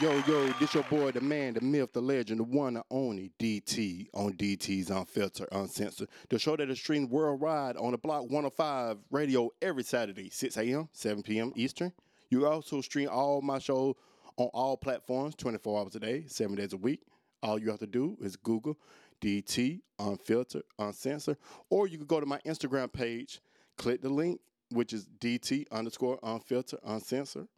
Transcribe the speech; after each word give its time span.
Yo, 0.00 0.12
yo, 0.28 0.46
this 0.60 0.74
your 0.74 0.84
boy, 0.84 1.10
the 1.10 1.20
man, 1.20 1.54
the 1.54 1.60
myth, 1.60 1.92
the 1.92 2.00
legend, 2.00 2.38
the 2.38 2.44
one 2.44 2.76
and 2.76 2.84
only 2.88 3.32
DT 3.40 4.06
on 4.14 4.32
DT's 4.34 4.90
Unfiltered, 4.90 5.48
Uncensored. 5.50 6.08
The 6.28 6.38
show 6.38 6.54
that 6.56 6.70
is 6.70 6.78
streamed 6.78 7.10
worldwide 7.10 7.76
on 7.76 7.90
the 7.90 7.98
Block 7.98 8.22
105 8.22 8.98
radio 9.10 9.50
every 9.60 9.82
Saturday, 9.82 10.30
6 10.30 10.56
a.m., 10.56 10.88
7 10.92 11.24
p.m. 11.24 11.52
Eastern. 11.56 11.92
You 12.30 12.46
also 12.46 12.80
stream 12.80 13.08
all 13.10 13.42
my 13.42 13.58
shows 13.58 13.96
on 14.36 14.46
all 14.54 14.76
platforms 14.76 15.34
24 15.34 15.80
hours 15.80 15.96
a 15.96 16.00
day, 16.00 16.26
seven 16.28 16.54
days 16.54 16.74
a 16.74 16.76
week. 16.76 17.00
All 17.42 17.58
you 17.58 17.68
have 17.70 17.80
to 17.80 17.86
do 17.88 18.16
is 18.20 18.36
Google 18.36 18.78
DT 19.20 19.80
Unfiltered, 19.98 20.62
Uncensored, 20.78 21.38
or 21.70 21.88
you 21.88 21.98
can 21.98 22.06
go 22.06 22.20
to 22.20 22.26
my 22.26 22.38
Instagram 22.46 22.92
page, 22.92 23.40
click 23.76 24.00
the 24.00 24.08
link, 24.08 24.40
which 24.70 24.92
is 24.92 25.08
DT 25.18 25.64
underscore 25.72 26.20
Unfiltered, 26.22 26.78
Uncensored. 26.84 27.48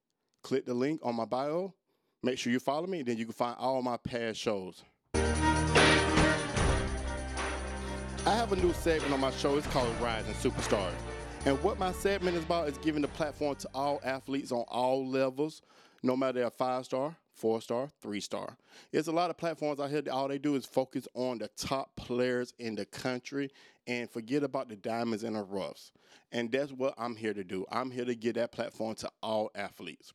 Click 0.43 0.65
the 0.65 0.73
link 0.73 1.01
on 1.03 1.15
my 1.15 1.27
bio. 1.27 1.75
Make 2.23 2.39
sure 2.39 2.53
you 2.53 2.61
follow 2.61 2.87
me, 2.87 2.99
and 2.99 3.09
then 3.09 3.17
you 3.17 3.25
can 3.25 3.33
find 3.33 3.57
all 3.59 3.81
my 3.81 3.97
past 3.97 4.39
shows. 4.39 4.85
I 8.27 8.35
have 8.35 8.53
a 8.53 8.57
new 8.57 8.75
segment 8.75 9.15
on 9.15 9.21
my 9.21 9.31
show. 9.31 9.57
It's 9.57 9.67
called 9.69 9.89
Rising 10.01 10.35
Superstars. 10.35 10.93
And 11.47 11.61
what 11.63 11.79
my 11.79 11.93
segment 11.93 12.37
is 12.37 12.45
about 12.45 12.69
is 12.69 12.77
giving 12.79 13.01
the 13.01 13.09
platform 13.09 13.57
to 13.57 13.69
all 13.75 13.99
athletes 14.05 14.53
on 14.53 14.67
all 14.69 15.09
levels, 15.09 15.63
no 16.03 16.15
matter 16.15 16.41
they're 16.41 16.51
five 16.51 16.85
star, 16.85 17.17
four 17.33 17.63
star, 17.63 17.89
three 18.03 18.21
star. 18.21 18.55
There's 18.93 19.09
a 19.09 19.13
lot 19.13 19.31
of 19.31 19.39
platforms 19.39 19.81
out 19.81 19.89
here 19.89 20.03
that 20.03 20.13
all 20.13 20.29
they 20.29 20.37
do 20.37 20.57
is 20.57 20.67
focus 20.67 21.09
on 21.15 21.39
the 21.39 21.49
top 21.57 21.97
players 21.97 22.53
in 22.59 22.75
the 22.75 22.85
country 22.85 23.49
and 23.87 24.11
forget 24.11 24.43
about 24.43 24.69
the 24.69 24.77
diamonds 24.77 25.25
and 25.25 25.37
the 25.37 25.43
roughs. 25.43 25.93
And 26.33 26.53
that's 26.53 26.73
what 26.73 26.93
I'm 26.99 27.17
here 27.17 27.33
to 27.33 27.43
do. 27.43 27.65
I'm 27.73 27.91
here 27.91 28.05
to 28.05 28.15
give 28.15 28.35
that 28.35 28.53
platform 28.53 28.97
to 28.97 29.11
all 29.23 29.51
athletes. 29.55 30.13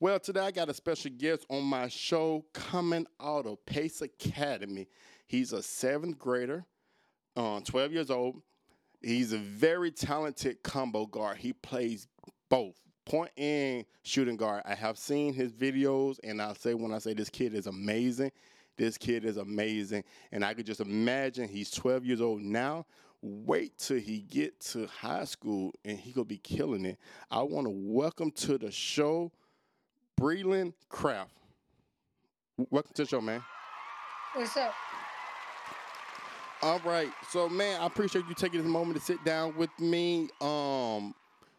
Well, 0.00 0.20
today 0.20 0.42
I 0.42 0.52
got 0.52 0.68
a 0.68 0.74
special 0.74 1.10
guest 1.10 1.44
on 1.50 1.64
my 1.64 1.88
show 1.88 2.44
coming 2.52 3.04
out 3.20 3.46
of 3.46 3.66
Pace 3.66 4.00
Academy. 4.00 4.86
He's 5.26 5.52
a 5.52 5.60
seventh 5.60 6.20
grader, 6.20 6.64
uh, 7.34 7.58
12 7.64 7.92
years 7.92 8.08
old. 8.08 8.40
He's 9.02 9.32
a 9.32 9.38
very 9.38 9.90
talented 9.90 10.62
combo 10.62 11.04
guard. 11.04 11.38
He 11.38 11.52
plays 11.52 12.06
both 12.48 12.76
point 13.06 13.32
and 13.36 13.84
shooting 14.04 14.36
guard. 14.36 14.62
I 14.66 14.76
have 14.76 14.98
seen 14.98 15.34
his 15.34 15.52
videos, 15.52 16.20
and 16.22 16.40
I'll 16.40 16.54
say 16.54 16.74
when 16.74 16.92
I 16.92 16.98
say 16.98 17.12
this 17.12 17.28
kid 17.28 17.52
is 17.52 17.66
amazing, 17.66 18.30
this 18.76 18.98
kid 18.98 19.24
is 19.24 19.36
amazing. 19.36 20.04
And 20.30 20.44
I 20.44 20.54
could 20.54 20.66
just 20.66 20.80
imagine 20.80 21.48
he's 21.48 21.72
12 21.72 22.04
years 22.04 22.20
old 22.20 22.40
now. 22.40 22.86
Wait 23.20 23.76
till 23.78 23.98
he 23.98 24.20
get 24.20 24.60
to 24.60 24.86
high 24.86 25.24
school 25.24 25.74
and 25.84 25.98
he 25.98 26.12
could 26.12 26.28
be 26.28 26.38
killing 26.38 26.84
it. 26.84 26.98
I 27.32 27.42
want 27.42 27.66
to 27.66 27.72
welcome 27.74 28.30
to 28.30 28.58
the 28.58 28.70
show 28.70 29.32
Brielen 30.18 30.72
Craft. 30.88 31.30
Welcome 32.70 32.90
to 32.94 33.02
the 33.04 33.08
show, 33.08 33.20
man. 33.20 33.40
What's 34.34 34.56
up? 34.56 34.74
All 36.60 36.80
right. 36.80 37.10
So, 37.30 37.48
man, 37.48 37.80
I 37.80 37.86
appreciate 37.86 38.24
you 38.28 38.34
taking 38.34 38.60
this 38.60 38.68
moment 38.68 38.98
to 38.98 39.04
sit 39.04 39.24
down 39.24 39.56
with 39.56 39.70
me. 39.78 40.28
Um, 40.40 41.14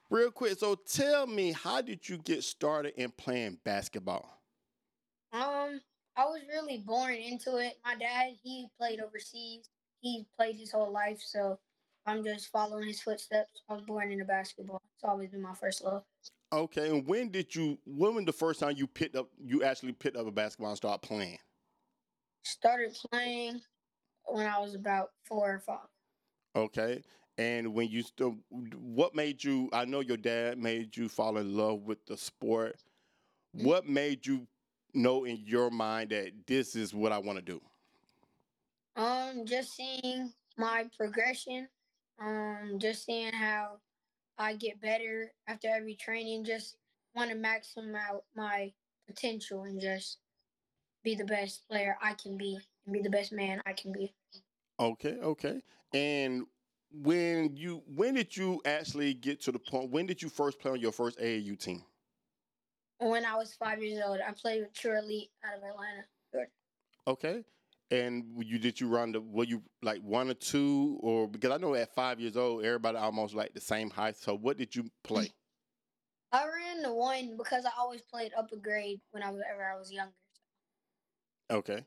real 0.10 0.30
quick. 0.30 0.60
So, 0.60 0.76
tell 0.76 1.26
me, 1.26 1.54
how 1.54 1.82
did 1.82 2.10
you 2.10 2.18
get 2.18 2.44
started 2.44 2.96
in 2.98 3.12
playing 3.12 3.60
basketball? 3.64 4.30
Um, 5.32 5.80
I 6.18 6.26
was 6.26 6.42
really 6.50 6.80
born 6.80 7.14
into 7.14 7.58
it. 7.58 7.78
My 7.86 7.96
dad, 7.96 8.34
he 8.44 8.68
played 8.78 9.00
overseas. 9.00 9.70
He 10.02 10.26
played 10.36 10.58
his 10.58 10.72
whole 10.74 10.92
life, 10.92 11.22
so 11.26 11.60
I'm 12.06 12.26
just 12.26 12.52
following 12.52 12.88
his 12.88 13.02
footsteps. 13.02 13.62
I 13.70 13.74
was 13.76 13.84
born 13.84 14.12
into 14.12 14.26
basketball. 14.26 14.82
It's 14.96 15.06
always 15.06 15.30
been 15.30 15.42
my 15.42 15.54
first 15.54 15.82
love. 15.82 16.04
Okay. 16.52 16.90
And 16.90 17.06
when 17.08 17.30
did 17.30 17.54
you? 17.56 17.78
When 17.86 18.16
was 18.16 18.26
the 18.26 18.34
first 18.34 18.60
time 18.60 18.76
you 18.76 18.88
picked 18.88 19.16
up? 19.16 19.30
You 19.44 19.64
actually 19.64 19.94
picked 19.94 20.18
up 20.18 20.28
a 20.28 20.32
basketball 20.32 20.70
and 20.70 20.78
started 20.78 21.02
playing? 21.02 21.38
Started 22.44 22.98
playing 23.12 23.62
when 24.26 24.48
I 24.48 24.60
was 24.60 24.76
about 24.76 25.10
four 25.26 25.54
or 25.54 25.60
five. 25.60 25.88
Okay. 26.56 27.04
And 27.38 27.74
when 27.74 27.88
you 27.88 28.02
still, 28.02 28.36
what 28.50 29.16
made 29.16 29.44
you? 29.44 29.70
I 29.72 29.86
know 29.86 30.02
your 30.02 30.18
dad 30.18 30.58
made 30.58 30.98
you 30.98 31.08
fall 31.08 31.38
in 31.38 31.56
love 31.56 31.84
with 31.84 32.06
the 32.06 32.18
sport. 32.18 32.76
What 33.54 33.88
made 33.88 34.28
you 34.28 34.46
know 34.94 35.24
in 35.24 35.42
your 35.46 35.70
mind 35.70 36.10
that 36.10 36.32
this 36.48 36.76
is 36.76 36.94
what 36.94 37.12
I 37.12 37.18
want 37.18 37.38
to 37.38 37.46
do? 37.46 37.62
Um, 38.96 39.46
just 39.46 39.76
seeing 39.76 40.34
my 40.58 40.86
progression. 40.98 41.68
Um, 42.22 42.78
just 42.78 43.06
seeing 43.06 43.32
how 43.32 43.78
I 44.40 44.56
get 44.56 44.82
better 44.82 45.34
after 45.48 45.68
every 45.68 45.96
training. 45.96 46.46
Just 46.46 46.78
want 47.14 47.30
to 47.30 47.36
maximum 47.36 47.96
out 47.96 48.24
my 48.36 48.72
potential 49.06 49.64
and 49.64 49.80
just 49.80 50.20
be 51.04 51.14
the 51.14 51.26
best 51.26 51.68
player 51.68 51.98
I 52.02 52.14
can 52.14 52.38
be 52.38 52.58
and 52.86 52.94
be 52.94 53.02
the 53.02 53.10
best 53.10 53.34
man 53.34 53.62
I 53.66 53.74
can 53.74 53.92
be. 53.92 54.14
Okay, 54.80 55.18
okay. 55.22 55.62
And 55.94 56.46
when 56.92 57.56
you 57.56 57.84
when 57.94 58.16
did 58.16 58.36
you 58.36 58.62
actually 58.66 59.14
get 59.14 59.42
to 59.42 59.52
the 59.52 59.60
point 59.60 59.92
when 59.92 60.06
did 60.06 60.22
you 60.22 60.30
first 60.30 60.60
play 60.60 60.72
on 60.72 60.80
your 60.80 60.94
first 60.94 61.20
AAU 61.20 61.60
team? 61.60 61.84
When 63.00 63.26
I 63.26 63.36
was 63.36 63.54
five 63.54 63.84
years 63.84 64.02
old, 64.06 64.20
I 64.26 64.32
played 64.32 64.62
with 64.62 64.74
True 64.74 64.98
Elite 64.98 65.30
out 65.46 65.58
of 65.58 65.64
Atlanta. 65.64 66.04
Okay. 67.08 67.44
And 67.92 68.26
you 68.38 68.60
did 68.60 68.80
you 68.80 68.88
run 68.88 69.14
the 69.14 69.22
were 69.22 69.46
you 69.46 69.64
like 69.82 70.02
one 70.02 70.30
or 70.30 70.36
two 70.36 71.00
or 71.02 71.28
because 71.28 71.52
I 71.52 71.58
know 71.58 71.74
at 71.74 71.94
five 71.96 72.20
years 72.20 72.38
old 72.38 72.64
everybody 72.64 72.98
almost 72.98 73.34
like 73.34 73.54
the 73.54 73.62
same 73.62 73.90
height. 73.90 74.16
So 74.18 74.36
what 74.36 74.58
did 74.58 74.76
you 74.76 74.86
play? 75.04 75.32
I 76.32 76.46
ran 76.46 76.84
the 76.84 76.94
one 76.94 77.36
because 77.38 77.66
I 77.66 77.72
always 77.80 78.02
played 78.02 78.32
upper 78.38 78.58
grade 78.58 79.00
when 79.12 79.24
I 79.24 79.32
was 79.32 79.42
ever 79.52 79.64
I 79.64 79.78
was 79.78 79.92
younger. 79.92 80.14
Okay. 81.50 81.84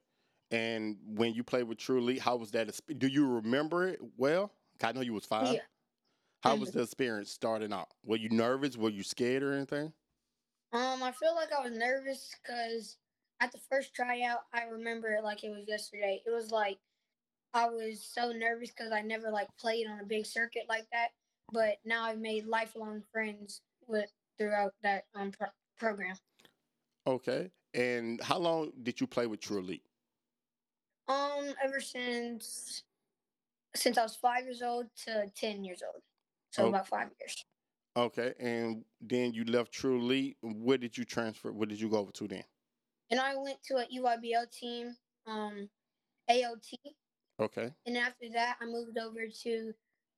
And 0.50 0.96
when 1.06 1.32
you 1.34 1.44
played 1.44 1.64
with 1.64 1.78
True 1.78 1.98
Elite, 1.98 2.20
how 2.20 2.36
was 2.36 2.50
that? 2.50 2.68
Do 2.98 3.06
you 3.06 3.26
remember 3.26 3.88
it 3.88 4.00
well? 4.16 4.50
I 4.82 4.92
know 4.92 5.00
you 5.00 5.14
was 5.14 5.24
five. 5.24 5.54
Yeah. 5.54 5.60
How 6.42 6.56
was 6.56 6.72
the 6.72 6.82
experience 6.82 7.30
starting 7.30 7.72
out? 7.72 7.88
Were 8.04 8.16
you 8.16 8.28
nervous? 8.28 8.76
Were 8.76 8.90
you 8.90 9.04
scared 9.04 9.44
or 9.44 9.52
anything? 9.52 9.92
Um, 10.72 11.02
I 11.02 11.12
feel 11.12 11.36
like 11.36 11.50
I 11.56 11.62
was 11.62 11.76
nervous 11.76 12.34
because 12.42 12.96
at 13.42 13.50
the 13.50 13.58
first 13.68 13.92
tryout, 13.92 14.42
I 14.54 14.62
remember 14.64 15.12
it 15.12 15.24
like 15.24 15.42
it 15.42 15.50
was 15.50 15.64
yesterday. 15.66 16.22
It 16.24 16.30
was 16.30 16.52
like 16.52 16.78
I 17.52 17.68
was 17.68 18.08
so 18.08 18.30
nervous 18.30 18.70
because 18.70 18.92
I 18.92 19.02
never 19.02 19.30
like 19.30 19.48
played 19.58 19.86
on 19.88 19.98
a 19.98 20.04
big 20.06 20.24
circuit 20.26 20.62
like 20.68 20.86
that. 20.92 21.08
But 21.52 21.78
now 21.84 22.04
I've 22.04 22.20
made 22.20 22.46
lifelong 22.46 23.02
friends 23.12 23.60
with 23.88 24.10
throughout 24.38 24.72
that 24.84 25.04
um 25.16 25.32
pro- 25.32 25.48
program. 25.76 26.14
Okay. 27.06 27.50
And 27.74 28.22
how 28.22 28.38
long 28.38 28.70
did 28.84 29.00
you 29.00 29.08
play 29.08 29.26
with 29.26 29.40
True 29.40 29.58
Elite? 29.58 29.82
Um, 31.08 31.52
ever 31.64 31.80
since 31.80 32.84
since 33.74 33.98
I 33.98 34.02
was 34.02 34.14
five 34.14 34.44
years 34.44 34.62
old 34.62 34.86
to 35.06 35.26
ten 35.34 35.64
years 35.64 35.82
old, 35.82 36.02
so 36.52 36.64
Oh. 36.64 36.68
about 36.68 36.86
five 36.86 37.08
years. 37.20 37.44
Okay. 37.96 38.34
And 38.38 38.84
then 39.00 39.32
you 39.34 39.44
left 39.44 39.72
True 39.72 39.98
Elite. 39.98 40.36
Where 40.42 40.78
did 40.78 40.96
you 40.96 41.04
transfer? 41.04 41.52
Where 41.52 41.66
did 41.66 41.80
you 41.80 41.88
go 41.90 41.98
over 41.98 42.12
to 42.12 42.28
then? 42.28 42.44
And 43.12 43.20
I 43.20 43.36
went 43.36 43.62
to 43.64 43.76
a 43.76 43.84
EYBL 43.94 44.50
team, 44.50 44.96
um, 45.26 45.68
AOT, 46.30 46.72
Okay. 47.38 47.70
and 47.84 47.96
after 47.98 48.30
that, 48.32 48.56
I 48.58 48.64
moved 48.64 48.96
over 48.96 49.26
to 49.42 49.74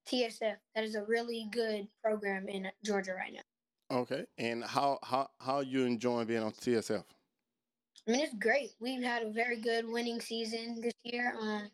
TSF. 0.07 0.57
That 0.77 0.85
is 0.85 0.95
a 0.95 1.03
really 1.03 1.49
good 1.51 1.89
program 2.01 2.49
in 2.49 2.71
Georgia 2.85 3.15
right 3.15 3.33
now. 3.33 3.97
Okay. 3.99 4.25
And 4.39 4.63
how 4.63 5.01
how 5.03 5.29
how 5.41 5.57
are 5.57 5.63
you 5.65 5.85
enjoying 5.85 6.29
being 6.29 6.45
on 6.45 6.53
TSF? 6.53 7.05
I 8.07 8.11
mean, 8.13 8.21
it's 8.21 8.35
great. 8.35 8.71
We've 8.79 9.03
had 9.03 9.25
a 9.25 9.31
very 9.31 9.61
good 9.61 9.89
winning 9.89 10.21
season 10.21 10.81
this 10.81 10.95
year. 11.03 11.35
Um, 11.41 11.71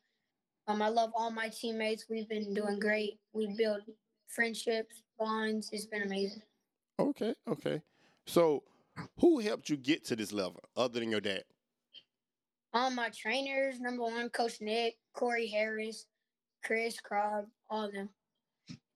um, 0.68 0.80
I 0.80 0.88
love 0.88 1.10
all 1.14 1.30
my 1.30 1.50
teammates. 1.50 2.06
We've 2.08 2.28
been 2.30 2.54
doing 2.54 2.78
great. 2.78 3.20
We 3.34 3.54
build 3.58 3.82
friendships, 4.26 5.02
bonds. 5.18 5.68
It's 5.70 5.84
been 5.84 6.02
amazing. 6.02 6.42
Okay. 6.98 7.34
Okay. 7.46 7.82
So 8.26 8.62
who 9.18 9.38
helped 9.38 9.68
you 9.68 9.76
get 9.76 10.04
to 10.06 10.16
this 10.16 10.32
level 10.32 10.60
other 10.76 11.00
than 11.00 11.10
your 11.10 11.20
dad? 11.20 11.44
All 12.72 12.90
my 12.90 13.10
trainers, 13.10 13.80
number 13.80 14.02
one, 14.02 14.28
Coach 14.30 14.60
Nick, 14.60 14.94
Corey 15.14 15.48
Harris, 15.48 16.06
Chris 16.64 17.00
Crobb, 17.00 17.46
all 17.68 17.86
of 17.86 17.92
them. 17.92 18.08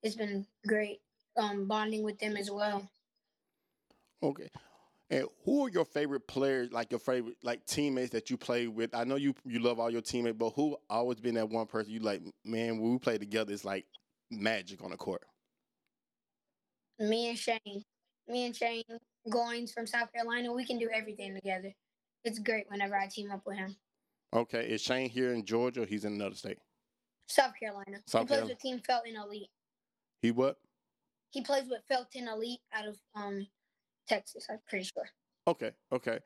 It's 0.01 0.15
been 0.15 0.45
great 0.65 1.01
um, 1.37 1.67
bonding 1.67 2.03
with 2.03 2.17
them 2.19 2.37
as 2.37 2.49
well. 2.49 2.89
Okay. 4.23 4.49
And 5.09 5.25
who 5.43 5.65
are 5.65 5.69
your 5.69 5.85
favorite 5.85 6.27
players, 6.27 6.71
like 6.71 6.91
your 6.91 6.99
favorite 6.99 7.35
like 7.43 7.65
teammates 7.65 8.11
that 8.11 8.29
you 8.29 8.37
play 8.37 8.67
with? 8.67 8.95
I 8.95 9.03
know 9.03 9.17
you 9.17 9.35
you 9.45 9.59
love 9.59 9.79
all 9.79 9.91
your 9.91 10.01
teammates, 10.01 10.37
but 10.37 10.51
who 10.51 10.77
always 10.89 11.19
been 11.19 11.35
that 11.35 11.49
one 11.49 11.67
person 11.67 11.91
you 11.91 11.99
like, 11.99 12.21
man, 12.43 12.79
when 12.79 12.93
we 12.93 12.97
play 12.97 13.17
together, 13.17 13.53
it's 13.53 13.65
like 13.65 13.85
magic 14.31 14.83
on 14.83 14.91
the 14.91 14.97
court. 14.97 15.23
Me 16.97 17.29
and 17.29 17.37
Shane, 17.37 17.83
me 18.27 18.45
and 18.45 18.55
Shane 18.55 18.83
Goins 19.29 19.73
from 19.73 19.87
South 19.87 20.11
Carolina, 20.13 20.53
we 20.53 20.65
can 20.65 20.77
do 20.77 20.89
everything 20.93 21.35
together. 21.35 21.73
It's 22.23 22.39
great 22.39 22.65
whenever 22.69 22.95
I 22.95 23.07
team 23.07 23.31
up 23.31 23.41
with 23.45 23.57
him. 23.57 23.75
Okay. 24.33 24.65
Is 24.65 24.81
Shane 24.81 25.09
here 25.09 25.33
in 25.33 25.45
Georgia 25.45 25.83
or 25.83 25.85
he's 25.85 26.05
in 26.05 26.13
another 26.13 26.35
state? 26.35 26.59
South 27.27 27.53
Carolina. 27.59 27.99
South 28.05 28.21
he 28.21 28.27
plays 28.27 28.37
Carolina. 28.37 28.53
with 28.53 28.59
Team 28.61 28.81
Felton 28.85 29.15
Elite. 29.15 29.49
He 30.21 30.31
what? 30.31 30.57
He 31.31 31.41
plays 31.41 31.65
with 31.69 31.81
Felton 31.87 32.27
Elite 32.27 32.59
out 32.73 32.87
of 32.87 32.97
um 33.15 33.47
Texas. 34.07 34.45
I'm 34.49 34.59
pretty 34.69 34.85
sure. 34.85 35.09
Okay, 35.47 35.71
okay. 35.91 36.19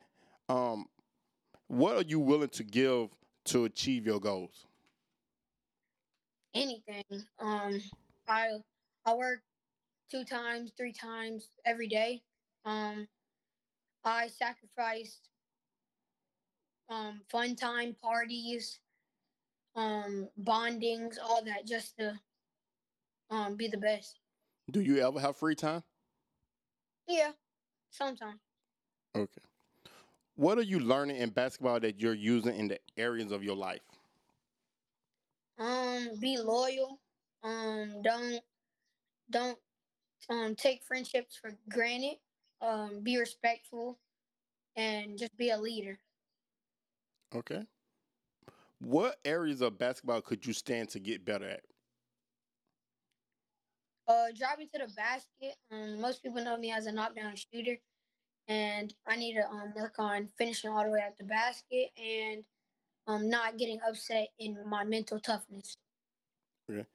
Um, 0.48 0.86
what 1.68 1.96
are 1.96 2.07
you 2.07 2.19
willing 2.19 2.50
to 2.50 2.63
give 2.63 3.10
to 3.46 3.66
achieve 3.66 4.06
your 4.06 4.19
goals? 4.19 4.66
Anything. 6.54 7.04
Um, 7.40 7.81
I 8.28 8.48
I 9.06 9.13
work 9.16 9.42
two 10.10 10.24
times, 10.24 10.72
three 10.78 10.94
times 10.94 11.50
every 11.66 11.88
day. 11.88 12.22
Um, 12.65 13.07
I 14.03 14.27
sacrificed 14.27 15.29
um, 16.89 17.21
fun 17.29 17.56
time 17.56 17.95
parties, 18.01 18.79
um, 19.75 20.29
bondings, 20.41 21.17
all 21.23 21.44
that, 21.45 21.65
just 21.65 21.97
to 21.97 22.19
um, 23.29 23.56
be 23.56 23.67
the 23.67 23.77
best. 23.77 24.19
Do 24.71 24.81
you 24.81 25.00
ever 25.06 25.19
have 25.19 25.38
free 25.38 25.56
time? 25.56 25.83
Yeah, 27.07 27.31
sometimes. 27.89 28.39
Okay. 29.15 29.41
What 30.35 30.57
are 30.57 30.63
you 30.63 30.79
learning 30.79 31.17
in 31.17 31.31
basketball 31.31 31.79
that 31.81 32.00
you're 32.00 32.13
using 32.13 32.55
in 32.55 32.67
the 32.69 32.79
areas 32.97 33.31
of 33.31 33.44
your 33.44 33.55
life? 33.55 33.81
Um, 35.57 36.09
be 36.19 36.38
loyal. 36.38 37.00
Um, 37.44 38.01
don't 38.01 38.41
don't 39.29 39.57
um 40.29 40.55
take 40.55 40.83
friendships 40.83 41.35
for 41.35 41.57
granted. 41.69 42.17
Um, 42.61 43.01
be 43.03 43.17
respectful, 43.17 44.00
and 44.75 45.17
just 45.17 45.35
be 45.38 45.50
a 45.50 45.57
leader. 45.57 46.00
Okay. 47.33 47.63
What 48.79 49.17
areas 49.25 49.61
of 49.61 49.77
basketball 49.77 50.21
could 50.21 50.45
you 50.45 50.53
stand 50.53 50.89
to 50.89 51.00
get 51.00 51.25
better 51.25 51.50
at? 51.50 51.61
Uh, 54.07 54.27
driving 54.35 54.67
to 54.73 54.79
the 54.79 54.94
basket. 54.94 55.56
Um, 55.71 56.01
most 56.01 56.23
people 56.23 56.44
know 56.44 56.57
me 56.57 56.71
as 56.71 56.88
a 56.88 56.91
knockdown 56.91 57.33
shooter, 57.35 57.77
and 58.47 58.94
I 59.05 59.15
need 59.15 59.35
to 59.35 59.47
um 59.47 59.73
work 59.75 59.95
on 60.00 60.29
finishing 60.38 60.71
all 60.71 60.83
the 60.83 60.89
way 60.89 61.00
at 61.00 61.17
the 61.17 61.25
basket 61.25 61.89
and 61.97 62.44
um 63.05 63.29
not 63.29 63.57
getting 63.57 63.79
upset 63.88 64.29
in 64.39 64.57
my 64.67 64.83
mental 64.83 65.19
toughness. 65.19 65.77
Okay. 66.69 66.85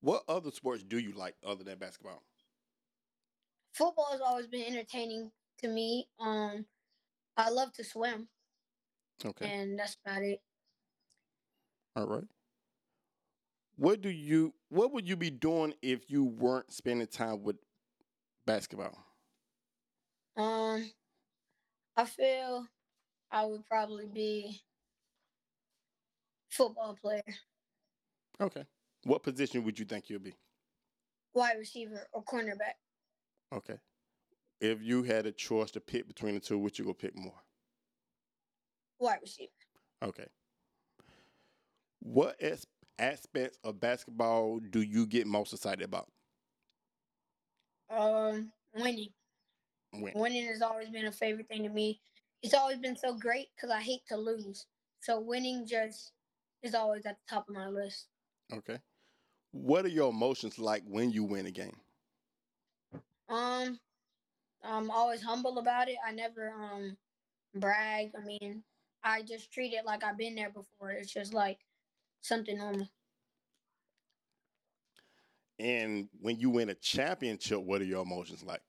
What 0.00 0.24
other 0.28 0.50
sports 0.50 0.82
do 0.82 0.98
you 0.98 1.12
like 1.12 1.36
other 1.46 1.62
than 1.62 1.78
basketball? 1.78 2.22
Football 3.72 4.08
has 4.12 4.20
always 4.20 4.46
been 4.46 4.64
entertaining 4.66 5.30
to 5.58 5.68
me. 5.68 6.08
Um, 6.20 6.66
I 7.36 7.50
love 7.50 7.72
to 7.74 7.84
swim, 7.84 8.28
Okay. 9.24 9.48
and 9.48 9.78
that's 9.78 9.96
about 10.04 10.22
it. 10.22 10.40
All 11.96 12.06
right. 12.06 12.24
What 13.76 14.00
do 14.02 14.10
you 14.10 14.54
what 14.68 14.92
would 14.92 15.08
you 15.08 15.16
be 15.16 15.30
doing 15.30 15.74
if 15.82 16.10
you 16.10 16.24
weren't 16.24 16.72
spending 16.72 17.06
time 17.06 17.42
with 17.42 17.56
basketball? 18.46 18.96
Um, 20.36 20.90
I 21.96 22.04
feel 22.04 22.66
I 23.30 23.44
would 23.46 23.66
probably 23.66 24.06
be 24.06 24.60
football 26.50 26.96
player, 27.00 27.22
Okay. 28.40 28.64
What 29.04 29.22
position 29.22 29.64
would 29.64 29.78
you 29.78 29.84
think 29.84 30.10
you'll 30.10 30.20
be? 30.20 30.34
wide 31.34 31.56
receiver, 31.58 32.06
or 32.12 32.22
cornerback. 32.24 32.74
Okay. 33.52 33.76
If 34.60 34.80
you 34.82 35.02
had 35.02 35.26
a 35.26 35.32
choice 35.32 35.70
to 35.72 35.80
pick 35.80 36.06
between 36.06 36.34
the 36.34 36.40
two, 36.40 36.58
which 36.58 36.78
you 36.78 36.84
go 36.84 36.94
pick 36.94 37.16
more? 37.16 37.42
Wide 38.98 39.18
receiver. 39.20 39.50
Okay. 40.02 40.26
What 42.00 42.40
as- 42.40 42.66
aspects 42.98 43.58
of 43.64 43.80
basketball 43.80 44.60
do 44.60 44.80
you 44.80 45.06
get 45.06 45.26
most 45.26 45.52
excited 45.52 45.82
about? 45.82 46.08
Um, 47.90 48.52
winning. 48.74 49.08
When? 49.90 50.12
Winning 50.14 50.46
has 50.46 50.62
always 50.62 50.88
been 50.88 51.06
a 51.06 51.12
favorite 51.12 51.48
thing 51.48 51.64
to 51.64 51.68
me. 51.68 52.00
It's 52.42 52.54
always 52.54 52.78
been 52.78 52.96
so 52.96 53.14
great 53.14 53.48
because 53.54 53.70
I 53.70 53.80
hate 53.80 54.06
to 54.08 54.16
lose. 54.16 54.66
So 55.00 55.20
winning 55.20 55.66
just 55.66 56.12
is 56.62 56.74
always 56.74 57.04
at 57.04 57.16
the 57.18 57.34
top 57.34 57.48
of 57.48 57.54
my 57.54 57.68
list. 57.68 58.06
Okay. 58.52 58.78
What 59.50 59.84
are 59.84 59.88
your 59.88 60.10
emotions 60.10 60.58
like 60.58 60.82
when 60.86 61.10
you 61.10 61.24
win 61.24 61.46
a 61.46 61.50
game? 61.50 61.76
Um, 63.32 63.78
I'm 64.62 64.90
always 64.90 65.22
humble 65.22 65.58
about 65.58 65.88
it. 65.88 65.96
I 66.06 66.12
never 66.12 66.50
um 66.50 66.96
brag. 67.54 68.10
I 68.16 68.24
mean, 68.24 68.62
I 69.02 69.22
just 69.22 69.50
treat 69.50 69.72
it 69.72 69.86
like 69.86 70.04
I've 70.04 70.18
been 70.18 70.34
there 70.34 70.50
before. 70.50 70.90
It's 70.90 71.12
just 71.12 71.32
like 71.32 71.58
something 72.20 72.58
normal. 72.58 72.88
And 75.58 76.08
when 76.20 76.38
you 76.38 76.50
win 76.50 76.70
a 76.70 76.74
championship, 76.74 77.60
what 77.60 77.80
are 77.80 77.84
your 77.84 78.02
emotions 78.02 78.42
like? 78.42 78.60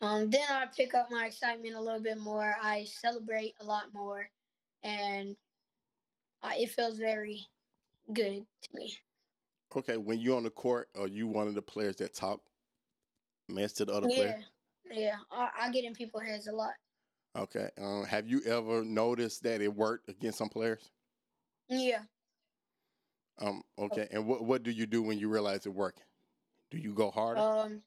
Um, 0.00 0.30
then 0.30 0.42
I 0.48 0.66
pick 0.66 0.94
up 0.94 1.08
my 1.10 1.26
excitement 1.26 1.74
a 1.74 1.80
little 1.80 2.00
bit 2.00 2.18
more. 2.18 2.54
I 2.62 2.84
celebrate 2.84 3.54
a 3.60 3.64
lot 3.64 3.92
more, 3.92 4.28
and 4.84 5.34
uh, 6.42 6.52
it 6.56 6.70
feels 6.70 6.98
very 6.98 7.44
good 8.12 8.44
to 8.62 8.68
me. 8.74 8.96
Okay, 9.74 9.96
when 9.96 10.20
you're 10.20 10.36
on 10.36 10.44
the 10.44 10.50
court, 10.50 10.88
are 10.96 11.08
you 11.08 11.26
one 11.26 11.48
of 11.48 11.54
the 11.54 11.62
players 11.62 11.96
that 11.96 12.14
talk 12.14 12.40
mess 13.48 13.72
to 13.74 13.84
the 13.84 13.92
other 13.92 14.08
Yeah, 14.08 14.14
player? 14.14 14.36
yeah. 14.90 15.18
I, 15.30 15.50
I 15.58 15.70
get 15.70 15.84
in 15.84 15.94
people's 15.94 16.24
heads 16.24 16.46
a 16.46 16.52
lot. 16.52 16.74
Okay. 17.36 17.70
Um, 17.78 18.04
have 18.04 18.26
you 18.28 18.42
ever 18.44 18.84
noticed 18.84 19.42
that 19.44 19.60
it 19.60 19.74
worked 19.74 20.08
against 20.08 20.38
some 20.38 20.48
players? 20.48 20.90
Yeah. 21.68 22.04
Um, 23.38 23.62
okay. 23.78 24.08
And 24.10 24.26
what 24.26 24.44
what 24.44 24.62
do 24.62 24.70
you 24.70 24.86
do 24.86 25.02
when 25.02 25.18
you 25.18 25.28
realize 25.28 25.66
it 25.66 25.74
working? 25.74 26.04
Do 26.70 26.78
you 26.78 26.94
go 26.94 27.10
harder? 27.10 27.40
Um, 27.40 27.82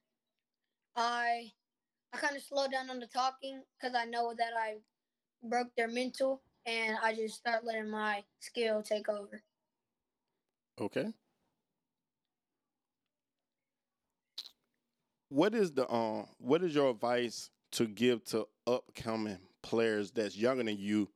I 0.95 1.51
I 2.13 2.18
kind 2.18 2.35
of 2.37 2.44
slow 2.44 2.68
down 2.68 2.89
on 2.89 2.99
the 2.99 3.07
talking 3.07 3.63
because 3.77 3.95
I 3.95 4.06
know 4.06 4.33
that 4.33 4.53
I 4.57 4.81
broke 5.44 5.75
their 5.75 5.87
mental, 5.87 6.44
and 6.65 6.97
I 7.01 7.15
just 7.15 7.35
start 7.37 7.65
letting 7.65 7.89
my 7.89 8.25
skill 8.39 8.83
take 8.83 9.09
over. 9.09 9.44
Okay. 10.77 11.13
What 15.31 15.56
is 15.56 15.71
the 15.71 15.90
um 15.90 16.28
what 16.40 16.61
is 16.61 16.76
your 16.76 16.90
advice 16.90 17.50
to 17.71 17.88
give 17.88 18.21
to 18.26 18.45
upcoming 18.68 19.38
players 19.61 20.11
that's 20.11 20.35
younger 20.35 20.61
than 20.61 20.78
you 20.78 21.09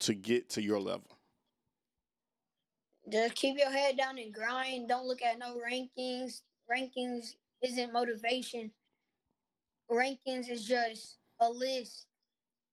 to 0.00 0.12
get 0.12 0.50
to 0.50 0.62
your 0.62 0.78
level? 0.78 1.16
Just 3.10 3.36
keep 3.36 3.56
your 3.56 3.70
head 3.70 3.96
down 3.96 4.18
and 4.18 4.34
grind. 4.34 4.90
Don't 4.90 5.06
look 5.06 5.22
at 5.22 5.38
no 5.38 5.56
rankings. 5.56 6.42
Rankings 6.70 7.36
isn't 7.62 7.90
motivation. 7.90 8.70
Rankings 9.90 10.50
is 10.50 10.66
just 10.66 11.16
a 11.40 11.48
list. 11.48 12.04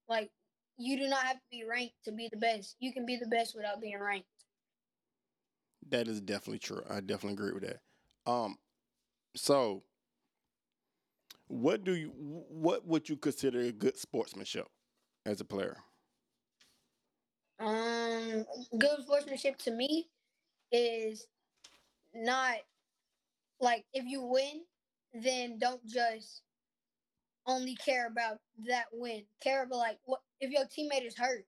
Like 0.09 0.29
you 0.77 0.97
do 0.97 1.07
not 1.07 1.23
have 1.23 1.37
to 1.37 1.43
be 1.49 1.63
ranked 1.63 1.95
to 2.03 2.11
be 2.11 2.27
the 2.29 2.37
best. 2.37 2.75
You 2.81 2.91
can 2.91 3.05
be 3.05 3.15
the 3.15 3.27
best 3.27 3.55
without 3.55 3.79
being 3.79 3.97
ranked. 3.97 4.27
That 5.87 6.09
is 6.09 6.19
definitely 6.19 6.59
true. 6.59 6.81
I 6.89 6.99
definitely 6.99 7.35
agree 7.35 7.53
with 7.53 7.63
that. 7.63 7.79
Um 8.29 8.57
so 9.37 9.83
what 11.47 11.83
do 11.83 11.95
you 11.95 12.11
what 12.15 12.85
would 12.85 13.09
you 13.09 13.17
consider 13.17 13.59
a 13.59 13.71
good 13.71 13.97
sportsmanship 13.97 14.67
as 15.25 15.41
a 15.41 15.45
player? 15.45 15.77
Um, 17.59 18.45
good 18.77 19.01
sportsmanship 19.01 19.57
to 19.59 19.71
me 19.71 20.07
is 20.71 21.27
not 22.13 22.57
like 23.59 23.85
if 23.93 24.05
you 24.05 24.21
win, 24.21 24.61
then 25.13 25.57
don't 25.59 25.85
just 25.85 26.41
only 27.47 27.75
care 27.75 28.07
about 28.07 28.39
that 28.67 28.85
win. 28.91 29.23
Care 29.41 29.63
about 29.63 29.77
like 29.77 29.99
what 30.05 30.21
if 30.39 30.51
your 30.51 30.65
teammate 30.65 31.05
is 31.05 31.17
hurt, 31.17 31.45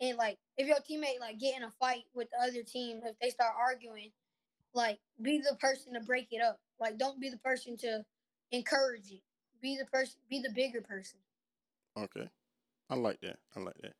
and 0.00 0.18
like 0.18 0.38
if 0.56 0.66
your 0.66 0.78
teammate 0.78 1.20
like 1.20 1.38
get 1.38 1.56
in 1.56 1.62
a 1.62 1.70
fight 1.70 2.04
with 2.14 2.28
the 2.30 2.44
other 2.44 2.62
team, 2.62 3.00
if 3.04 3.18
they 3.20 3.30
start 3.30 3.54
arguing, 3.58 4.10
like 4.74 4.98
be 5.22 5.38
the 5.38 5.56
person 5.56 5.94
to 5.94 6.00
break 6.00 6.28
it 6.30 6.42
up. 6.42 6.60
Like 6.80 6.98
don't 6.98 7.20
be 7.20 7.30
the 7.30 7.38
person 7.38 7.76
to 7.78 8.04
encourage 8.52 9.10
it. 9.10 9.22
Be 9.60 9.76
the 9.76 9.86
person. 9.86 10.20
Be 10.28 10.40
the 10.40 10.50
bigger 10.50 10.80
person. 10.80 11.18
Okay. 11.96 12.28
I 12.90 12.94
like 12.94 13.20
that. 13.22 13.38
I 13.56 13.60
like 13.60 13.76
that. 13.82 13.94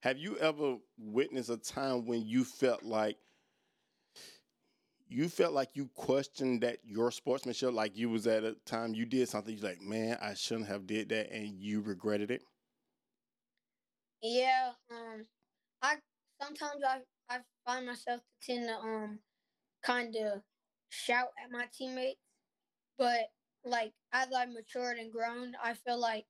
Have 0.00 0.18
you 0.18 0.36
ever 0.38 0.76
witnessed 0.98 1.50
a 1.50 1.56
time 1.56 2.06
when 2.06 2.26
you 2.26 2.44
felt 2.44 2.82
like 2.82 3.16
you 5.08 5.28
felt 5.28 5.52
like 5.52 5.70
you 5.74 5.90
questioned 5.94 6.62
that 6.62 6.78
your 6.84 7.10
sportsmanship, 7.10 7.72
like 7.72 7.96
you 7.96 8.08
was 8.08 8.26
at 8.26 8.44
a 8.44 8.56
time 8.64 8.94
you 8.94 9.04
did 9.04 9.28
something, 9.28 9.54
you're 9.54 9.68
like, 9.68 9.82
man, 9.82 10.16
I 10.22 10.34
shouldn't 10.34 10.68
have 10.68 10.86
did 10.86 11.10
that, 11.10 11.30
and 11.30 11.48
you 11.48 11.82
regretted 11.82 12.30
it. 12.30 12.42
Yeah, 14.22 14.70
um, 14.90 15.26
I 15.82 15.96
sometimes 16.40 16.82
I 16.88 17.00
I 17.28 17.38
find 17.66 17.86
myself 17.86 18.20
to 18.20 18.46
tend 18.54 18.68
to 18.68 18.74
um 18.74 19.18
kind 19.82 20.16
of 20.16 20.42
shout 20.88 21.28
at 21.42 21.50
my 21.50 21.66
teammates, 21.76 22.20
but 22.98 23.30
like 23.64 23.92
as 24.12 24.32
I've 24.32 24.50
matured 24.50 24.98
and 24.98 25.12
grown, 25.12 25.54
I 25.62 25.74
feel 25.74 25.98
like 25.98 26.26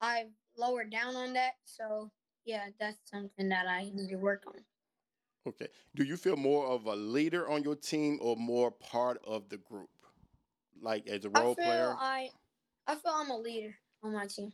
I've 0.00 0.32
lowered 0.56 0.90
down 0.90 1.16
on 1.16 1.34
that. 1.34 1.54
So 1.64 2.10
yeah, 2.44 2.68
that's 2.78 2.98
something 3.10 3.48
that 3.50 3.66
I 3.66 3.84
need 3.84 4.08
to 4.10 4.16
work 4.16 4.44
on. 4.46 4.64
Okay. 5.46 5.68
Do 5.94 6.04
you 6.04 6.16
feel 6.16 6.36
more 6.36 6.66
of 6.66 6.86
a 6.86 6.94
leader 6.94 7.48
on 7.48 7.64
your 7.64 7.74
team 7.74 8.18
or 8.22 8.36
more 8.36 8.70
part 8.70 9.18
of 9.24 9.48
the 9.48 9.58
group, 9.58 9.90
like 10.80 11.08
as 11.08 11.24
a 11.24 11.30
role 11.30 11.54
feel 11.54 11.64
player? 11.64 11.96
I 11.98 12.30
I 12.86 12.94
feel 12.94 13.12
I'm 13.12 13.30
a 13.30 13.38
leader 13.38 13.76
on 14.02 14.12
my 14.12 14.26
team. 14.26 14.52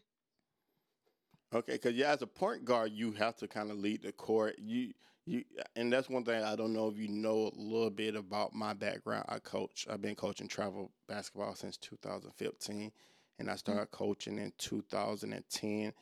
Okay, 1.52 1.72
because 1.72 1.94
yeah, 1.94 2.12
as 2.12 2.22
a 2.22 2.26
point 2.26 2.64
guard, 2.64 2.92
you 2.92 3.12
have 3.12 3.36
to 3.36 3.48
kind 3.48 3.70
of 3.70 3.78
lead 3.78 4.02
the 4.02 4.12
court. 4.12 4.58
You 4.58 4.92
you, 5.28 5.44
and 5.76 5.92
that's 5.92 6.08
one 6.08 6.24
thing 6.24 6.42
I 6.42 6.56
don't 6.56 6.72
know 6.72 6.88
if 6.88 6.96
you 6.96 7.08
know 7.08 7.52
a 7.54 7.60
little 7.60 7.90
bit 7.90 8.16
about 8.16 8.54
my 8.54 8.72
background. 8.72 9.26
I 9.28 9.38
coach. 9.38 9.86
I've 9.90 10.00
been 10.00 10.14
coaching 10.14 10.48
travel 10.48 10.90
basketball 11.06 11.54
since 11.54 11.76
2015, 11.76 12.90
and 13.38 13.50
I 13.50 13.52
mm. 13.52 13.58
started 13.58 13.90
coaching 13.90 14.38
in 14.38 14.52
2010. 14.58 15.92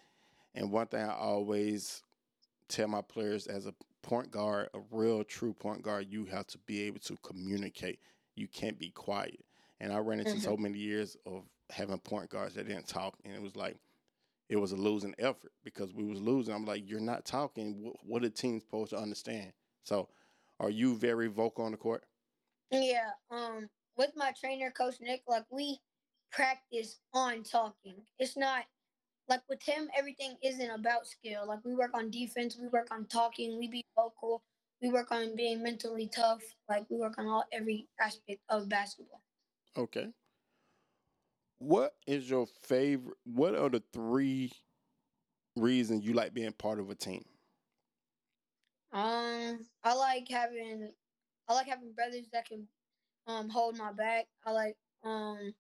And 0.55 0.71
one 0.71 0.87
thing 0.87 1.03
I 1.03 1.15
always 1.15 2.03
tell 2.69 2.89
my 2.89 3.03
players 3.03 3.47
as 3.47 3.67
a 3.67 3.75
point 4.03 4.31
guard, 4.31 4.69
a 4.75 4.81
real 4.91 5.25
true 5.25 5.53
point 5.53 5.83
guard, 5.83 6.07
you 6.09 6.25
have 6.27 6.47
to 6.49 6.59
be 6.67 6.83
able 6.83 7.01
to 7.01 7.17
communicate. 7.23 7.99
You 8.37 8.47
can't 8.49 8.79
be 8.79 8.91
quiet. 8.91 9.45
And 9.81 9.93
I 9.93 9.99
ran 9.99 10.21
into 10.21 10.33
mm-hmm. 10.33 10.41
so 10.41 10.57
many 10.57 10.79
years 10.79 11.17
of 11.27 11.43
having 11.71 11.99
point 11.99 12.31
guards 12.31 12.55
that 12.55 12.69
didn't 12.69 12.87
talk, 12.87 13.17
and 13.25 13.35
it 13.35 13.43
was 13.43 13.57
like 13.57 13.77
it 14.49 14.57
was 14.57 14.73
a 14.73 14.77
losing 14.77 15.15
effort 15.19 15.53
because 15.65 15.93
we 15.93 16.05
was 16.05 16.21
losing. 16.21 16.55
I'm 16.55 16.65
like, 16.65 16.89
you're 16.89 17.01
not 17.01 17.25
talking. 17.25 17.93
What 18.03 18.25
a 18.25 18.31
team 18.31 18.61
supposed 18.61 18.91
to 18.91 18.99
understand? 18.99 19.53
So, 19.83 20.09
are 20.61 20.71
you 20.71 20.97
very 20.97 21.29
vocal 21.29 21.65
on 21.65 21.73
the 21.73 21.79
court? 21.79 22.05
Yeah. 22.71 23.11
Um, 23.31 23.69
with 23.97 24.11
my 24.17 24.33
trainer, 24.39 24.71
Coach 24.71 24.97
Nick, 25.01 25.23
like 25.27 25.45
we 25.51 25.79
practice 26.33 26.99
on 27.15 27.43
talking. 27.43 28.03
It's 28.19 28.37
not 28.37 28.65
like 29.29 29.43
with 29.49 29.63
him, 29.63 29.89
everything 29.97 30.37
isn't 30.43 30.71
about 30.71 31.07
skill. 31.07 31.47
Like 31.47 31.61
we 31.65 31.75
work 31.75 31.91
on 31.95 32.11
defense, 32.11 32.57
we 32.61 32.69
work 32.69 32.89
on 32.91 33.07
talking, 33.07 33.59
we 33.59 33.69
be 33.69 33.85
vocal, 33.97 34.43
we 34.81 34.91
work 34.91 35.11
on 35.11 35.35
being 35.35 35.63
mentally 35.63 36.09
tough. 36.15 36.43
Like 36.69 36.87
we 36.89 36.97
work 36.97 37.19
on 37.19 37.27
all 37.27 37.45
every 37.53 37.89
aspect 38.01 38.41
of 38.49 38.69
basketball. 38.69 39.23
Okay. 39.77 40.09
What 41.59 41.95
is 42.07 42.29
your 42.31 42.47
favorite? 42.47 43.17
What 43.25 43.55
are 43.55 43.69
the 43.69 43.83
three 43.93 44.53
reasons 45.57 46.05
you 46.05 46.13
like 46.15 46.35
being 46.35 46.53
part 46.53 46.79
of 46.79 46.91
a 46.91 46.95
team? 46.95 47.25
Um, 48.93 49.67
I 49.85 49.95
like 49.95 50.29
having, 50.29 50.93
I 51.49 51.55
like 51.55 51.67
having 51.67 51.93
brothers 51.93 52.29
that 52.33 52.47
can, 52.47 52.69
um, 53.27 53.49
hold 53.49 53.77
my 53.77 53.93
back. 53.93 54.27
I 54.45 54.53
like 54.53 54.77
um 55.05 55.55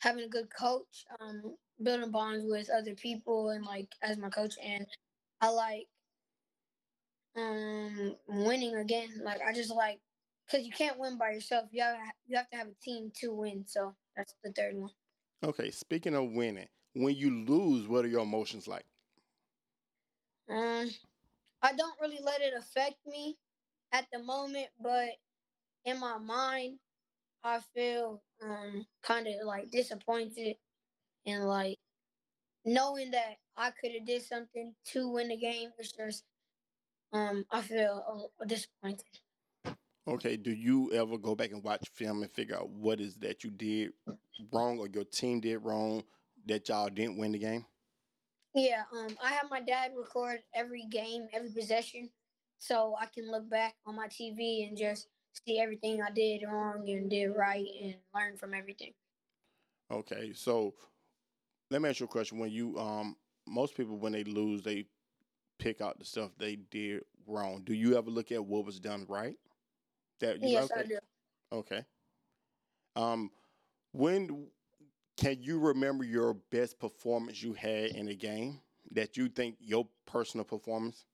having 0.00 0.24
a 0.24 0.28
good 0.28 0.48
coach, 0.54 1.04
um, 1.20 1.56
building 1.82 2.10
bonds 2.10 2.44
with 2.46 2.70
other 2.70 2.94
people, 2.94 3.50
and 3.50 3.64
like 3.64 3.88
as 4.02 4.18
my 4.18 4.30
coach, 4.30 4.54
and 4.62 4.86
I 5.40 5.50
like 5.50 5.88
um 7.36 8.16
winning 8.28 8.74
again. 8.76 9.08
Like 9.24 9.40
I 9.46 9.52
just 9.52 9.70
like 9.70 10.00
because 10.46 10.66
you 10.66 10.72
can't 10.72 10.98
win 10.98 11.18
by 11.18 11.30
yourself. 11.32 11.68
You 11.72 11.82
have 11.82 11.98
you 12.26 12.36
have 12.36 12.50
to 12.50 12.56
have 12.56 12.68
a 12.68 12.74
team 12.82 13.12
to 13.20 13.32
win. 13.32 13.64
So 13.66 13.94
that's 14.16 14.34
the 14.44 14.52
third 14.52 14.76
one. 14.76 14.90
Okay, 15.44 15.70
speaking 15.70 16.14
of 16.14 16.30
winning, 16.32 16.68
when 16.94 17.16
you 17.16 17.44
lose, 17.44 17.88
what 17.88 18.04
are 18.04 18.08
your 18.08 18.22
emotions 18.22 18.68
like? 18.68 18.84
Um, 20.48 20.88
I 21.62 21.72
don't 21.74 22.00
really 22.00 22.20
let 22.22 22.40
it 22.40 22.54
affect 22.56 22.96
me 23.06 23.36
at 23.92 24.06
the 24.12 24.20
moment, 24.20 24.68
but 24.80 25.10
in 25.84 26.00
my 26.00 26.18
mind, 26.18 26.78
I 27.44 27.60
feel 27.74 28.22
um 28.42 28.86
kind 29.02 29.26
of 29.26 29.34
like 29.46 29.70
disappointed 29.70 30.56
and 31.26 31.46
like 31.48 31.78
knowing 32.64 33.12
that 33.12 33.36
I 33.56 33.70
could 33.72 33.92
have 33.92 34.06
did 34.06 34.22
something 34.22 34.74
to 34.92 35.10
win 35.10 35.28
the 35.28 35.36
game. 35.36 35.70
It's 35.78 35.92
just 35.92 36.24
um 37.12 37.46
I 37.50 37.62
feel 37.62 38.30
uh, 38.40 38.44
disappointed. 38.46 39.06
Okay, 40.06 40.36
do 40.36 40.50
you 40.52 40.90
ever 40.92 41.16
go 41.16 41.34
back 41.36 41.52
and 41.52 41.62
watch 41.62 41.88
film 41.94 42.22
and 42.22 42.30
figure 42.32 42.56
out 42.56 42.68
what 42.70 43.00
is 43.00 43.16
that 43.18 43.44
you 43.44 43.50
did 43.50 43.92
wrong 44.52 44.78
or 44.78 44.88
your 44.88 45.04
team 45.04 45.40
did 45.40 45.58
wrong 45.58 46.02
that 46.46 46.68
y'all 46.68 46.88
didn't 46.88 47.18
win 47.18 47.32
the 47.32 47.38
game? 47.38 47.64
Yeah, 48.54 48.82
um, 48.92 49.16
I 49.22 49.32
have 49.32 49.50
my 49.50 49.60
dad 49.60 49.92
record 49.96 50.40
every 50.54 50.84
game, 50.84 51.26
every 51.32 51.50
possession, 51.50 52.10
so 52.58 52.94
I 53.00 53.06
can 53.06 53.30
look 53.30 53.48
back 53.48 53.74
on 53.86 53.96
my 53.96 54.08
TV 54.08 54.68
and 54.68 54.76
just 54.76 55.08
see 55.46 55.58
everything 55.58 56.02
I 56.02 56.10
did 56.10 56.42
wrong 56.46 56.88
and 56.88 57.08
did 57.08 57.28
right 57.28 57.66
and 57.82 57.94
learn 58.14 58.36
from 58.36 58.52
everything. 58.52 58.92
Okay, 59.90 60.32
so 60.34 60.74
let 61.70 61.80
me 61.80 61.88
ask 61.88 62.00
you 62.00 62.06
a 62.06 62.08
question. 62.08 62.38
When 62.38 62.50
you 62.50 62.78
um, 62.78 63.16
most 63.46 63.74
people 63.74 63.96
when 63.96 64.12
they 64.12 64.24
lose, 64.24 64.62
they 64.62 64.86
pick 65.58 65.80
out 65.80 65.98
the 65.98 66.04
stuff 66.04 66.30
they 66.38 66.56
did 66.70 67.02
wrong. 67.26 67.62
Do 67.64 67.72
you 67.72 67.96
ever 67.96 68.10
look 68.10 68.32
at 68.32 68.44
what 68.44 68.66
was 68.66 68.78
done 68.78 69.06
right? 69.08 69.36
That 70.20 70.42
you 70.42 70.50
yes, 70.50 70.70
okay. 70.70 70.80
I 70.80 70.84
do. 70.84 70.98
Okay. 71.52 71.84
Um, 72.96 73.30
when 73.92 74.48
can 75.16 75.42
you 75.42 75.58
remember 75.58 76.04
your 76.04 76.34
best 76.50 76.78
performance 76.78 77.42
you 77.42 77.52
had 77.52 77.90
in 77.90 78.08
a 78.08 78.14
game 78.14 78.60
that 78.90 79.16
you 79.16 79.28
think 79.28 79.56
your 79.60 79.86
personal 80.06 80.44
performance? 80.44 81.04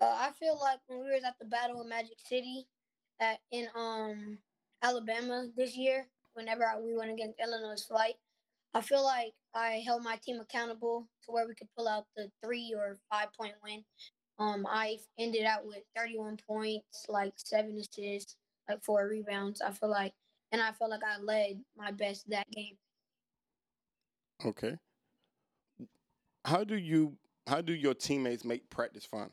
Uh, 0.00 0.06
I 0.06 0.30
feel 0.38 0.58
like 0.60 0.78
when 0.86 1.00
we 1.00 1.06
were 1.06 1.26
at 1.26 1.38
the 1.38 1.46
Battle 1.46 1.80
of 1.80 1.86
Magic 1.86 2.18
City 2.18 2.66
at 3.20 3.38
in 3.50 3.68
um 3.74 4.38
Alabama 4.82 5.48
this 5.56 5.76
year, 5.76 6.06
whenever 6.34 6.64
we 6.84 6.96
went 6.96 7.10
against 7.10 7.38
Illinois 7.40 7.82
Flight, 7.82 8.14
I 8.74 8.80
feel 8.80 9.04
like 9.04 9.32
I 9.54 9.82
held 9.84 10.02
my 10.02 10.16
team 10.22 10.40
accountable 10.40 11.08
to 11.24 11.32
where 11.32 11.46
we 11.46 11.54
could 11.54 11.68
pull 11.76 11.88
out 11.88 12.06
the 12.16 12.30
three 12.44 12.74
or 12.76 12.96
five 13.10 13.32
point 13.32 13.54
win. 13.62 13.84
Um, 14.38 14.66
I 14.68 14.98
ended 15.18 15.44
out 15.44 15.66
with 15.66 15.82
31 15.96 16.38
points, 16.46 17.06
like 17.08 17.32
seven 17.36 17.76
assists, 17.76 18.36
like 18.68 18.84
four 18.84 19.08
rebounds. 19.08 19.60
I 19.60 19.72
feel 19.72 19.90
like, 19.90 20.12
and 20.52 20.60
I 20.60 20.72
feel 20.72 20.88
like 20.88 21.02
I 21.04 21.20
led 21.20 21.60
my 21.76 21.90
best 21.90 22.28
that 22.30 22.50
game. 22.50 22.76
Okay. 24.44 24.76
How 26.44 26.64
do 26.64 26.76
you? 26.76 27.16
How 27.46 27.60
do 27.60 27.72
your 27.72 27.94
teammates 27.94 28.44
make 28.44 28.68
practice 28.70 29.04
fun? 29.04 29.30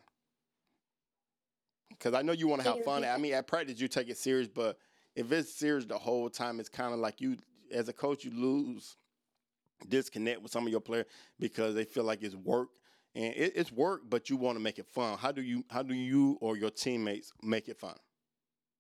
Because 1.89 2.13
I 2.13 2.22
know 2.22 2.31
you 2.31 2.48
want 2.48 2.62
to 2.62 2.69
have 2.69 2.84
fun. 2.84 3.03
I 3.03 3.17
mean, 3.17 3.34
at 3.34 3.48
practice 3.48 3.79
you 3.79 3.88
take 3.88 4.10
it 4.10 4.17
serious, 4.17 4.48
but 4.48 4.77
if 5.15 5.31
it's 5.31 5.53
serious 5.53 5.86
the 5.86 5.98
whole 5.98 6.29
time, 6.29 6.60
it's 6.60 6.69
kind 6.69 6.93
of 6.93 7.00
like 7.00 7.22
you, 7.22 7.38
as 7.72 7.88
a 7.88 7.93
coach, 7.93 8.24
you 8.24 8.31
lose 8.31 8.98
disconnect 9.89 10.41
with 10.41 10.51
some 10.51 10.65
of 10.65 10.72
your 10.72 10.81
players 10.81 11.05
because 11.39 11.75
they 11.75 11.84
feel 11.84 12.03
like 12.03 12.24
it's 12.24 12.36
work 12.36 12.69
and 13.13 13.34
it, 13.36 13.53
it's 13.55 13.72
work, 13.72 14.01
but 14.10 14.29
you 14.29 14.38
want 14.38 14.57
to 14.57 14.63
make 14.63 14.79
it 14.79 14.88
fun. 14.88 15.17
How 15.17 15.31
do 15.31 15.41
you 15.41 15.63
how 15.69 15.84
do 15.84 15.93
you 15.93 16.38
or 16.41 16.57
your 16.57 16.69
teammates 16.69 17.31
make 17.43 17.69
it 17.69 17.77
fun? 17.77 17.95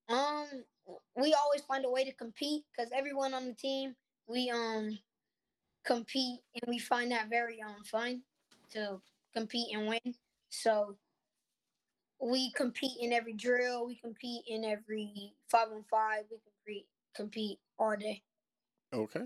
Um, 0.09 0.45
we 1.15 1.33
always 1.33 1.61
find 1.67 1.85
a 1.85 1.89
way 1.89 2.03
to 2.05 2.13
compete 2.13 2.63
because 2.71 2.91
everyone 2.93 3.33
on 3.33 3.45
the 3.45 3.53
team 3.53 3.95
we 4.27 4.49
um 4.49 4.97
compete 5.83 6.39
and 6.53 6.63
we 6.67 6.79
find 6.79 7.11
that 7.11 7.29
very 7.29 7.61
um 7.61 7.83
fun 7.83 8.21
to 8.71 8.99
compete 9.33 9.73
and 9.73 9.87
win. 9.87 10.15
So 10.49 10.95
we 12.19 12.51
compete 12.51 12.97
in 12.99 13.13
every 13.13 13.33
drill, 13.33 13.87
we 13.87 13.95
compete 13.95 14.43
in 14.47 14.63
every 14.63 15.33
five 15.47 15.67
on 15.73 15.83
five, 15.89 16.23
we 16.31 16.37
compete 16.37 16.87
compete 17.15 17.59
all 17.79 17.95
day. 17.95 18.21
Okay. 18.93 19.23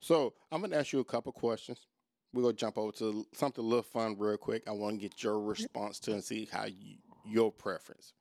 So 0.00 0.34
I'm 0.52 0.60
gonna 0.60 0.76
ask 0.76 0.92
you 0.92 1.00
a 1.00 1.04
couple 1.04 1.32
questions 1.32 1.86
we're 2.32 2.42
gonna 2.42 2.54
jump 2.54 2.78
over 2.78 2.92
to 2.92 3.26
something 3.32 3.64
a 3.64 3.66
little 3.66 3.82
fun 3.82 4.16
real 4.18 4.36
quick. 4.36 4.62
I 4.68 4.72
want 4.72 5.00
to 5.00 5.08
get 5.08 5.22
your 5.22 5.40
response 5.40 5.98
to 6.00 6.12
and 6.12 6.22
see 6.22 6.48
how 6.50 6.66
you, 6.66 6.96
your 7.26 7.50
preference. 7.50 8.12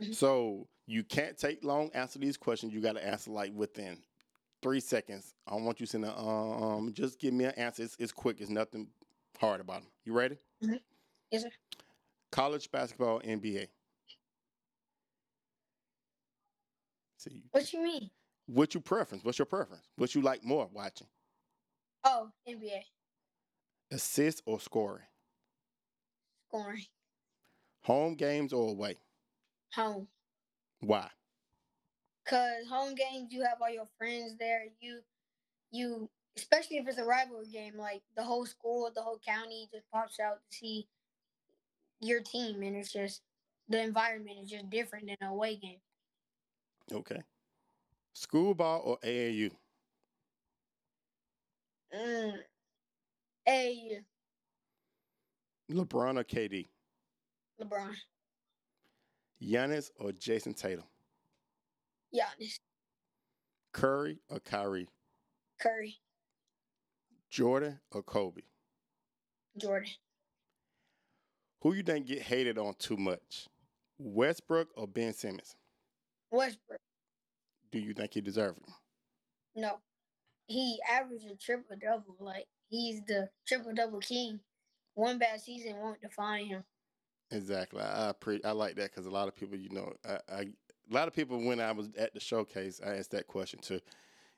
Mm-hmm. 0.00 0.12
So 0.12 0.66
you 0.86 1.02
can't 1.02 1.38
take 1.38 1.64
long 1.64 1.90
answer 1.94 2.18
these 2.18 2.36
questions. 2.36 2.72
You 2.72 2.80
got 2.80 2.94
to 2.94 3.06
answer 3.06 3.30
like 3.30 3.52
within 3.54 3.98
three 4.62 4.80
seconds. 4.80 5.34
I 5.46 5.54
want 5.54 5.80
you 5.80 5.86
to 5.86 5.90
send 5.90 6.04
a, 6.04 6.18
um, 6.18 6.92
just 6.92 7.18
give 7.18 7.34
me 7.34 7.44
an 7.44 7.52
answer. 7.52 7.82
It's, 7.82 7.96
it's 7.98 8.12
quick. 8.12 8.40
It's 8.40 8.50
nothing 8.50 8.88
hard 9.38 9.60
about 9.60 9.82
them. 9.82 9.90
You 10.04 10.12
ready? 10.12 10.36
Mm-hmm. 10.62 10.74
Yes, 11.30 11.42
sir. 11.42 11.50
College 12.30 12.70
basketball, 12.70 13.20
NBA. 13.20 13.68
See. 17.18 17.42
What 17.50 17.72
you 17.72 17.82
mean? 17.82 18.10
What's 18.46 18.74
your 18.74 18.82
preference? 18.82 19.24
What's 19.24 19.38
your 19.38 19.46
preference? 19.46 19.84
What 19.96 20.14
you 20.14 20.20
like 20.20 20.44
more 20.44 20.68
watching? 20.72 21.06
Oh, 22.04 22.28
NBA. 22.46 22.82
Assist 23.90 24.42
or 24.44 24.60
scoring? 24.60 25.04
Scoring. 26.48 26.84
Home 27.84 28.14
games 28.14 28.52
or 28.52 28.70
away? 28.70 28.96
Home. 29.74 30.08
Why? 30.86 31.08
Cause 32.26 32.66
home 32.68 32.94
games, 32.94 33.32
you 33.32 33.42
have 33.42 33.58
all 33.60 33.70
your 33.70 33.88
friends 33.98 34.36
there. 34.38 34.64
You, 34.80 35.00
you, 35.70 36.08
especially 36.36 36.78
if 36.78 36.88
it's 36.88 36.98
a 36.98 37.04
rivalry 37.04 37.46
game, 37.52 37.74
like 37.76 38.02
the 38.16 38.22
whole 38.22 38.46
school, 38.46 38.90
the 38.94 39.02
whole 39.02 39.20
county 39.26 39.68
just 39.72 39.90
pops 39.90 40.18
out 40.20 40.38
to 40.50 40.56
see 40.56 40.88
your 42.00 42.20
team, 42.20 42.62
and 42.62 42.76
it's 42.76 42.92
just 42.92 43.22
the 43.68 43.82
environment 43.82 44.38
is 44.42 44.50
just 44.50 44.70
different 44.70 45.06
than 45.06 45.16
a 45.28 45.32
away 45.32 45.56
game. 45.56 45.80
Okay. 46.92 47.22
School 48.14 48.54
ball 48.54 48.82
or 48.84 48.98
AAU? 48.98 49.50
Mm, 51.94 52.34
a. 53.48 54.00
LeBron 55.70 56.18
or 56.18 56.24
KD? 56.24 56.66
LeBron. 57.60 57.94
Giannis 59.42 59.90
or 59.98 60.12
Jayson 60.12 60.54
Tatum? 60.54 60.84
Giannis. 62.14 62.58
Curry 63.72 64.18
or 64.28 64.40
Kyrie? 64.40 64.88
Curry. 65.60 65.96
Jordan 67.30 67.80
or 67.90 68.02
Kobe? 68.02 68.42
Jordan. 69.58 69.90
Who 71.60 71.72
you 71.74 71.82
think 71.82 72.06
get 72.06 72.22
hated 72.22 72.58
on 72.58 72.74
too 72.78 72.96
much? 72.96 73.48
Westbrook 73.98 74.68
or 74.76 74.86
Ben 74.86 75.12
Simmons? 75.12 75.56
Westbrook. 76.30 76.80
Do 77.72 77.78
you 77.78 77.94
think 77.94 78.14
he 78.14 78.20
deserves 78.20 78.58
it? 78.58 78.64
No. 79.56 79.80
He 80.46 80.78
averaged 80.88 81.26
a 81.26 81.36
triple 81.36 81.76
double. 81.80 82.16
Like 82.20 82.46
he's 82.68 83.00
the 83.06 83.30
triple 83.46 83.72
double 83.74 84.00
king. 84.00 84.40
One 84.94 85.18
bad 85.18 85.40
season 85.40 85.76
won't 85.76 86.00
define 86.00 86.46
him. 86.46 86.64
Exactly. 87.30 87.80
I 87.80 88.10
I, 88.10 88.12
pre- 88.12 88.42
I 88.44 88.52
like 88.52 88.76
that 88.76 88.90
because 88.90 89.06
a 89.06 89.10
lot 89.10 89.28
of 89.28 89.34
people, 89.34 89.56
you 89.56 89.70
know, 89.70 89.92
I, 90.08 90.18
I 90.32 90.40
a 90.90 90.94
lot 90.94 91.08
of 91.08 91.14
people 91.14 91.38
when 91.42 91.60
I 91.60 91.72
was 91.72 91.88
at 91.98 92.12
the 92.14 92.20
showcase, 92.20 92.80
I 92.84 92.96
asked 92.96 93.10
that 93.12 93.26
question 93.26 93.58
too, 93.60 93.80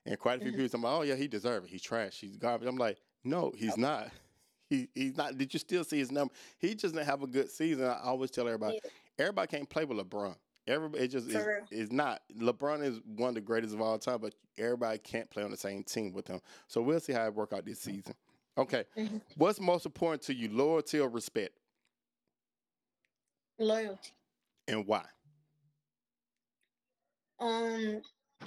and 0.04 0.18
quite 0.18 0.38
a 0.40 0.42
few 0.42 0.52
Mhm. 0.52 0.56
people 0.56 0.80
talking, 0.80 0.98
"Oh 0.98 1.02
yeah, 1.02 1.16
he 1.16 1.28
deserves 1.28 1.66
it. 1.66 1.70
He's 1.72 1.82
trash. 1.82 2.18
He's 2.20 2.36
garbage." 2.36 2.68
I'm 2.68 2.76
like, 2.76 2.98
no, 3.24 3.52
he's 3.56 3.76
not. 3.76 4.10
He 4.68 4.88
he's 4.96 5.16
not. 5.16 5.38
Did 5.38 5.54
you 5.54 5.60
still 5.60 5.84
see 5.84 5.98
his 5.98 6.10
number? 6.10 6.34
He 6.58 6.74
just 6.74 6.92
didn't 6.92 7.06
have 7.06 7.22
a 7.22 7.28
good 7.28 7.48
season. 7.52 7.84
I 7.84 8.00
always 8.02 8.32
tell 8.32 8.48
everybody, 8.48 8.80
Yeah. 8.82 8.90
everybody 9.20 9.46
can't 9.46 9.68
play 9.68 9.84
with 9.84 9.96
LeBron. 9.96 10.34
Everybody, 10.66 11.04
it 11.04 11.08
just 11.08 11.28
is, 11.28 11.46
is 11.70 11.92
not. 11.92 12.22
LeBron 12.36 12.82
is 12.82 12.98
one 13.04 13.28
of 13.28 13.34
the 13.36 13.40
greatest 13.42 13.74
of 13.74 13.80
all 13.80 13.96
time, 13.96 14.18
but 14.20 14.34
everybody 14.58 14.98
can't 14.98 15.30
play 15.30 15.44
on 15.44 15.52
the 15.52 15.56
same 15.56 15.84
team 15.84 16.12
with 16.12 16.26
him. 16.26 16.40
So 16.66 16.82
we'll 16.82 16.98
see 16.98 17.12
how 17.12 17.24
it 17.26 17.32
work 17.36 17.52
out 17.52 17.64
this 17.64 17.78
season. 17.78 18.14
Okay, 18.58 18.82
Mhm. 18.96 19.20
what's 19.36 19.60
most 19.60 19.86
important 19.86 20.22
to 20.22 20.34
you, 20.34 20.48
loyalty 20.50 20.98
or 20.98 21.08
respect, 21.10 21.56
Loyalty. 23.58 24.12
and 24.68 24.86
why? 24.86 25.04
Um, 27.38 28.02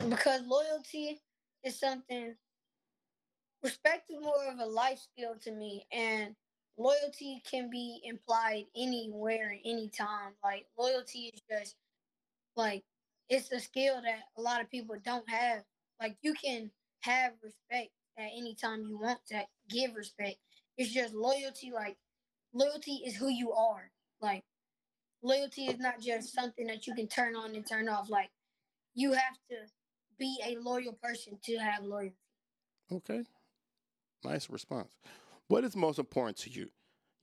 because 0.09 0.41
loyalty 0.45 1.19
is 1.63 1.79
something. 1.79 2.35
Respect 3.63 4.09
is 4.09 4.21
more 4.21 4.45
of 4.51 4.59
a 4.59 4.65
life 4.65 4.99
skill 4.99 5.35
to 5.43 5.51
me, 5.51 5.85
and 5.91 6.35
loyalty 6.77 7.41
can 7.49 7.69
be 7.69 8.01
implied 8.03 8.65
anywhere, 8.75 9.57
anytime. 9.65 10.33
Like 10.43 10.67
loyalty 10.77 11.31
is 11.33 11.41
just 11.49 11.75
like 12.55 12.83
it's 13.29 13.51
a 13.51 13.59
skill 13.59 14.01
that 14.01 14.19
a 14.37 14.41
lot 14.41 14.61
of 14.61 14.69
people 14.69 14.95
don't 15.03 15.29
have. 15.29 15.63
Like 15.99 16.17
you 16.21 16.33
can 16.33 16.71
have 17.01 17.33
respect 17.43 17.91
at 18.17 18.29
any 18.35 18.55
time 18.55 18.85
you 18.87 18.97
want 18.97 19.19
to 19.27 19.43
give 19.69 19.95
respect. 19.95 20.37
It's 20.77 20.91
just 20.91 21.13
loyalty. 21.13 21.71
Like 21.73 21.97
loyalty 22.53 23.01
is 23.05 23.15
who 23.15 23.29
you 23.29 23.51
are. 23.53 23.91
Like 24.21 24.43
loyalty 25.21 25.65
is 25.65 25.79
not 25.79 25.99
just 25.99 26.33
something 26.33 26.67
that 26.67 26.87
you 26.87 26.95
can 26.95 27.07
turn 27.07 27.35
on 27.35 27.55
and 27.55 27.65
turn 27.65 27.89
off. 27.89 28.09
Like 28.09 28.29
you 28.95 29.13
have 29.13 29.37
to 29.49 29.55
be 30.17 30.39
a 30.45 30.57
loyal 30.57 30.93
person 31.01 31.37
to 31.43 31.57
have 31.57 31.83
loyalty. 31.83 32.15
Okay. 32.91 33.23
Nice 34.23 34.49
response. 34.49 34.97
What 35.47 35.63
is 35.63 35.75
most 35.75 35.99
important 35.99 36.37
to 36.39 36.49
you? 36.49 36.69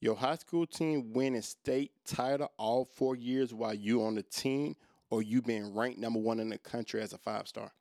Your 0.00 0.16
high 0.16 0.36
school 0.36 0.66
team 0.66 1.12
winning 1.12 1.42
state 1.42 1.92
title 2.04 2.50
all 2.58 2.84
four 2.84 3.16
years 3.16 3.52
while 3.52 3.74
you 3.74 4.02
on 4.04 4.14
the 4.14 4.22
team, 4.22 4.76
or 5.10 5.22
you 5.22 5.40
being 5.40 5.74
ranked 5.74 5.98
number 5.98 6.18
one 6.18 6.40
in 6.40 6.48
the 6.48 6.58
country 6.58 7.00
as 7.00 7.12
a 7.12 7.18
five 7.18 7.48
star? 7.48 7.72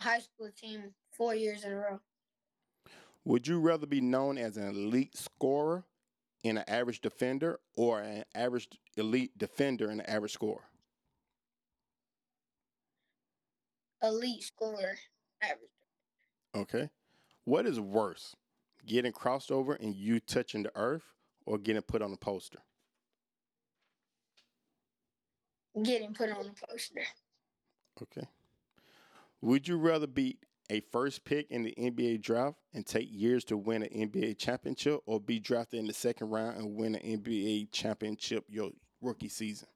High 0.00 0.20
school 0.20 0.50
team 0.56 0.94
four 1.10 1.34
years 1.34 1.64
in 1.64 1.72
a 1.72 1.76
row. 1.76 2.00
Would 3.24 3.46
you 3.46 3.60
rather 3.60 3.86
be 3.86 4.00
known 4.00 4.38
as 4.38 4.56
an 4.56 4.68
elite 4.68 5.16
scorer 5.16 5.84
and 6.44 6.58
an 6.58 6.64
average 6.68 7.00
defender, 7.00 7.58
or 7.76 8.00
an 8.00 8.24
average 8.34 8.68
elite 8.96 9.36
defender 9.36 9.90
and 9.90 10.00
an 10.00 10.06
average 10.06 10.32
scorer? 10.32 10.64
Elite 14.02 14.42
scorer 14.42 14.96
average. 15.42 15.70
Okay. 16.54 16.90
What 17.44 17.66
is 17.66 17.80
worse, 17.80 18.36
getting 18.86 19.12
crossed 19.12 19.50
over 19.50 19.74
and 19.74 19.94
you 19.94 20.20
touching 20.20 20.62
the 20.62 20.72
earth, 20.76 21.04
or 21.46 21.58
getting 21.58 21.82
put 21.82 22.02
on 22.02 22.12
a 22.12 22.16
poster? 22.16 22.58
Getting 25.82 26.12
put 26.12 26.30
on 26.30 26.46
a 26.46 26.66
poster. 26.66 27.02
Okay. 28.02 28.26
Would 29.40 29.66
you 29.66 29.76
rather 29.76 30.06
be 30.06 30.38
a 30.70 30.80
first 30.92 31.24
pick 31.24 31.50
in 31.50 31.62
the 31.62 31.74
NBA 31.78 32.20
draft 32.22 32.58
and 32.74 32.84
take 32.84 33.08
years 33.10 33.44
to 33.44 33.56
win 33.56 33.82
an 33.82 34.10
NBA 34.10 34.38
championship 34.38 35.00
or 35.06 35.20
be 35.20 35.38
drafted 35.38 35.80
in 35.80 35.86
the 35.86 35.92
second 35.92 36.30
round 36.30 36.58
and 36.58 36.74
win 36.76 36.94
an 36.94 37.20
NBA 37.22 37.72
championship 37.72 38.44
your 38.48 38.70
rookie 39.00 39.28
season? 39.28 39.68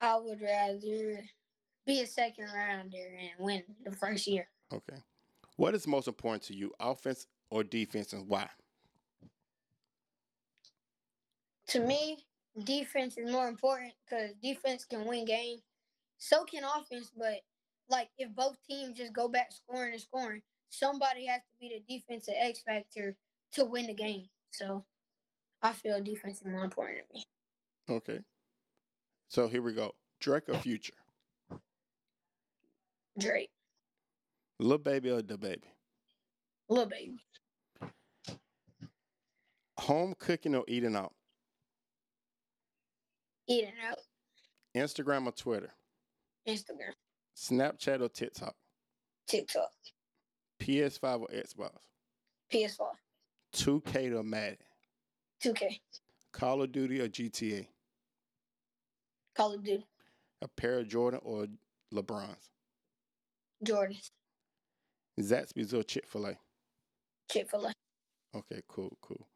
I 0.00 0.16
would 0.16 0.40
rather 0.40 1.24
be 1.86 2.02
a 2.02 2.06
second 2.06 2.48
rounder 2.54 2.98
and 2.98 3.30
win 3.44 3.62
the 3.84 3.92
first 3.92 4.26
year. 4.26 4.48
Okay. 4.72 4.98
What 5.56 5.74
is 5.74 5.86
most 5.86 6.06
important 6.06 6.44
to 6.44 6.54
you, 6.54 6.72
offense 6.78 7.26
or 7.50 7.64
defense, 7.64 8.12
and 8.12 8.28
why? 8.28 8.48
To 11.68 11.80
me, 11.80 12.18
defense 12.64 13.18
is 13.18 13.30
more 13.32 13.48
important 13.48 13.92
because 14.04 14.30
defense 14.42 14.84
can 14.84 15.04
win 15.04 15.24
games. 15.24 15.62
So 16.18 16.44
can 16.44 16.62
offense, 16.64 17.10
but 17.16 17.40
like 17.88 18.08
if 18.18 18.34
both 18.34 18.56
teams 18.68 18.98
just 18.98 19.12
go 19.12 19.28
back 19.28 19.50
scoring 19.52 19.92
and 19.92 20.00
scoring, 20.00 20.42
somebody 20.70 21.26
has 21.26 21.40
to 21.40 21.48
be 21.60 21.82
the 21.86 21.94
defensive 21.98 22.34
X 22.38 22.60
factor 22.66 23.16
to 23.52 23.64
win 23.64 23.86
the 23.86 23.94
game. 23.94 24.26
So 24.50 24.84
I 25.62 25.72
feel 25.72 26.02
defense 26.02 26.40
is 26.40 26.46
more 26.46 26.64
important 26.64 26.98
to 27.08 27.14
me. 27.14 27.24
Okay. 27.90 28.20
So 29.28 29.48
here 29.48 29.62
we 29.62 29.72
go. 29.72 29.92
Drake 30.20 30.48
or 30.48 30.54
Future? 30.54 30.94
Drake, 33.18 33.50
Lil 34.60 34.78
Baby 34.78 35.10
or 35.10 35.20
DaBaby? 35.20 35.62
little 36.68 36.86
baby, 36.86 37.18
Home 39.78 40.14
cooking 40.18 40.54
or 40.54 40.64
eating 40.68 40.94
out? 40.94 41.12
eating 43.48 43.72
out, 43.88 43.98
Instagram 44.76 45.26
or 45.26 45.32
Twitter? 45.32 45.70
Instagram, 46.48 46.92
Snapchat 47.38 48.00
or 48.00 48.08
TikTok? 48.08 48.54
TikTok, 49.28 49.70
PS5 50.60 51.20
or 51.20 51.28
Xbox? 51.28 51.70
PS4, 52.52 52.86
2K 53.54 54.18
or 54.18 54.24
Madden? 54.24 54.56
2K, 55.44 55.78
Call 56.32 56.62
of 56.62 56.72
Duty 56.72 57.00
or 57.00 57.08
GTA? 57.08 57.66
Call 59.36 59.54
of 59.54 59.62
Duty, 59.62 59.86
A 60.42 60.48
pair 60.48 60.80
of 60.80 60.88
Jordan 60.88 61.20
or 61.22 61.46
LeBron's? 61.94 62.50
Jordan, 63.62 63.96
Zaxby's 65.20 65.72
or 65.72 65.84
Chick 65.84 66.08
fil 66.08 66.26
A? 66.26 66.36
Chick 67.30 67.48
Fil 67.50 67.66
A. 67.66 67.72
Okay, 68.36 68.62
cool, 68.68 68.96
cool. 69.00 69.26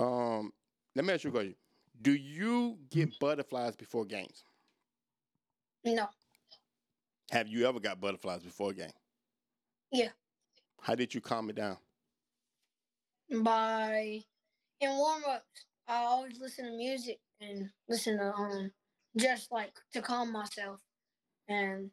Um, 0.00 0.52
let 0.96 1.04
me 1.04 1.12
ask 1.14 1.22
you 1.22 1.30
a 1.30 1.32
question. 1.32 1.54
Do 2.02 2.12
you 2.12 2.78
get 2.90 3.18
butterflies 3.20 3.76
before 3.76 4.04
games? 4.04 4.42
No, 5.84 6.08
Have 7.30 7.48
you 7.48 7.66
ever 7.66 7.80
got 7.80 8.00
butterflies 8.00 8.42
before 8.42 8.70
a 8.70 8.74
game? 8.74 8.92
Yeah. 9.90 10.10
How 10.80 10.94
did 10.94 11.14
you 11.14 11.20
calm 11.20 11.50
it 11.50 11.56
down? 11.56 11.78
by 13.42 14.22
in 14.80 14.90
warm 14.90 15.22
ups, 15.28 15.66
I 15.88 15.96
always 15.96 16.38
listen 16.38 16.66
to 16.66 16.76
music 16.76 17.18
and 17.40 17.70
listen 17.88 18.18
to 18.18 18.32
um 18.32 18.70
just 19.16 19.50
like 19.50 19.72
to 19.92 20.02
calm 20.02 20.32
myself 20.32 20.80
and 21.48 21.90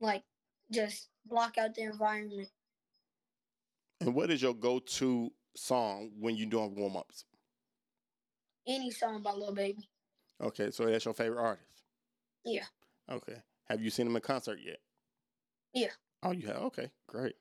like 0.00 0.22
just 0.72 1.08
block 1.26 1.58
out 1.58 1.74
the 1.74 1.82
environment. 1.82 2.48
And 4.00 4.14
what 4.14 4.30
is 4.30 4.42
your 4.42 4.54
go-to 4.54 5.30
song 5.56 6.10
when 6.18 6.36
you're 6.36 6.48
doing 6.48 6.74
warm-ups? 6.74 7.24
Any 8.66 8.90
song 8.90 9.22
by 9.22 9.32
Lil 9.32 9.54
Baby. 9.54 9.88
Okay, 10.42 10.70
so 10.70 10.86
that's 10.86 11.04
your 11.04 11.14
favorite 11.14 11.40
artist. 11.40 11.82
Yeah. 12.44 12.64
Okay. 13.10 13.36
Have 13.68 13.82
you 13.82 13.90
seen 13.90 14.06
him 14.06 14.16
in 14.16 14.22
concert 14.22 14.58
yet? 14.64 14.78
Yeah. 15.72 15.88
Oh, 16.22 16.32
you 16.32 16.46
have. 16.46 16.56
Okay, 16.56 16.90
great. 17.06 17.34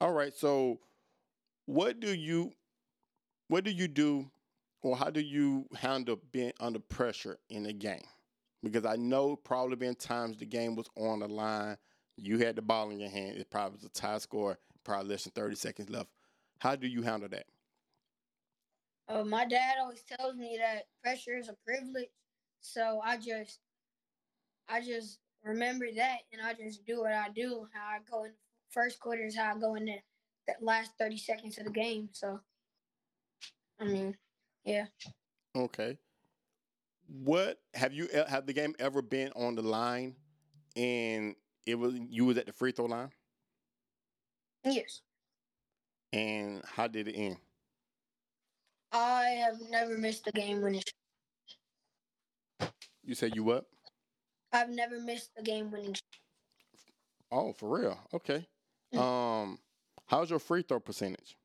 All 0.00 0.12
right. 0.12 0.34
So, 0.34 0.80
what 1.66 2.00
do 2.00 2.14
you, 2.14 2.52
what 3.48 3.64
do 3.64 3.70
you 3.70 3.88
do, 3.88 4.30
or 4.82 4.96
how 4.96 5.10
do 5.10 5.20
you 5.20 5.66
handle 5.76 6.18
being 6.32 6.52
under 6.60 6.78
pressure 6.78 7.38
in 7.50 7.66
a 7.66 7.72
game? 7.72 8.04
Because 8.62 8.84
I 8.84 8.96
know 8.96 9.36
probably 9.36 9.76
been 9.76 9.94
times 9.94 10.38
the 10.38 10.46
game 10.46 10.74
was 10.76 10.88
on 10.96 11.20
the 11.20 11.28
line, 11.28 11.76
you 12.16 12.38
had 12.38 12.56
the 12.56 12.62
ball 12.62 12.90
in 12.90 12.98
your 12.98 13.10
hand, 13.10 13.36
it 13.36 13.50
probably 13.50 13.76
was 13.76 13.84
a 13.84 13.88
tie 13.90 14.18
score, 14.18 14.58
probably 14.84 15.10
less 15.10 15.24
than 15.24 15.32
thirty 15.32 15.56
seconds 15.56 15.90
left. 15.90 16.08
How 16.58 16.74
do 16.76 16.86
you 16.86 17.02
handle 17.02 17.28
that? 17.28 17.46
Uh, 19.08 19.24
my 19.24 19.44
dad 19.44 19.74
always 19.80 20.02
tells 20.02 20.34
me 20.34 20.58
that 20.60 20.86
pressure 21.02 21.36
is 21.36 21.48
a 21.48 21.56
privilege, 21.64 22.08
so 22.60 23.00
I 23.04 23.18
just 23.18 23.60
I 24.68 24.80
just 24.80 25.18
remember 25.44 25.86
that 25.96 26.18
and 26.32 26.42
I 26.42 26.54
just 26.54 26.84
do 26.86 27.00
what 27.00 27.12
I 27.12 27.28
do. 27.34 27.66
How 27.72 27.86
I 27.86 27.98
go 28.10 28.24
in 28.24 28.30
the 28.30 28.36
first 28.70 28.98
quarter 29.00 29.24
is 29.24 29.36
how 29.36 29.54
I 29.54 29.58
go 29.58 29.74
in 29.74 29.84
the, 29.86 29.96
the 30.46 30.54
last 30.60 30.92
thirty 30.98 31.16
seconds 31.16 31.58
of 31.58 31.64
the 31.64 31.70
game. 31.70 32.08
So 32.12 32.40
I 33.80 33.84
mean, 33.84 34.16
yeah. 34.64 34.86
Okay. 35.54 35.98
What 37.08 37.60
have 37.74 37.92
you 37.92 38.08
have 38.28 38.46
the 38.46 38.52
game 38.52 38.74
ever 38.78 39.00
been 39.02 39.30
on 39.36 39.54
the 39.54 39.62
line, 39.62 40.16
and 40.74 41.36
it 41.66 41.76
was 41.76 41.94
you 42.10 42.24
was 42.24 42.36
at 42.38 42.46
the 42.46 42.52
free 42.52 42.72
throw 42.72 42.86
line? 42.86 43.10
Yes. 44.64 45.02
And 46.12 46.62
how 46.64 46.88
did 46.88 47.08
it 47.08 47.14
end? 47.14 47.36
I 48.92 49.40
have 49.44 49.60
never 49.70 49.96
missed 49.98 50.26
a 50.26 50.32
game 50.32 50.62
winning. 50.62 50.82
You 53.04 53.14
said 53.14 53.36
you 53.36 53.44
what? 53.44 53.66
I've 54.56 54.70
never 54.70 54.98
missed 54.98 55.30
a 55.36 55.42
game 55.42 55.70
winning. 55.70 55.96
Oh, 57.30 57.52
for 57.52 57.78
real? 57.78 57.98
Okay. 58.14 58.46
Mm. 58.94 58.98
Um, 58.98 59.58
how's 60.06 60.30
your 60.30 60.38
free 60.38 60.62
throw 60.62 60.80
percentage? 60.80 61.36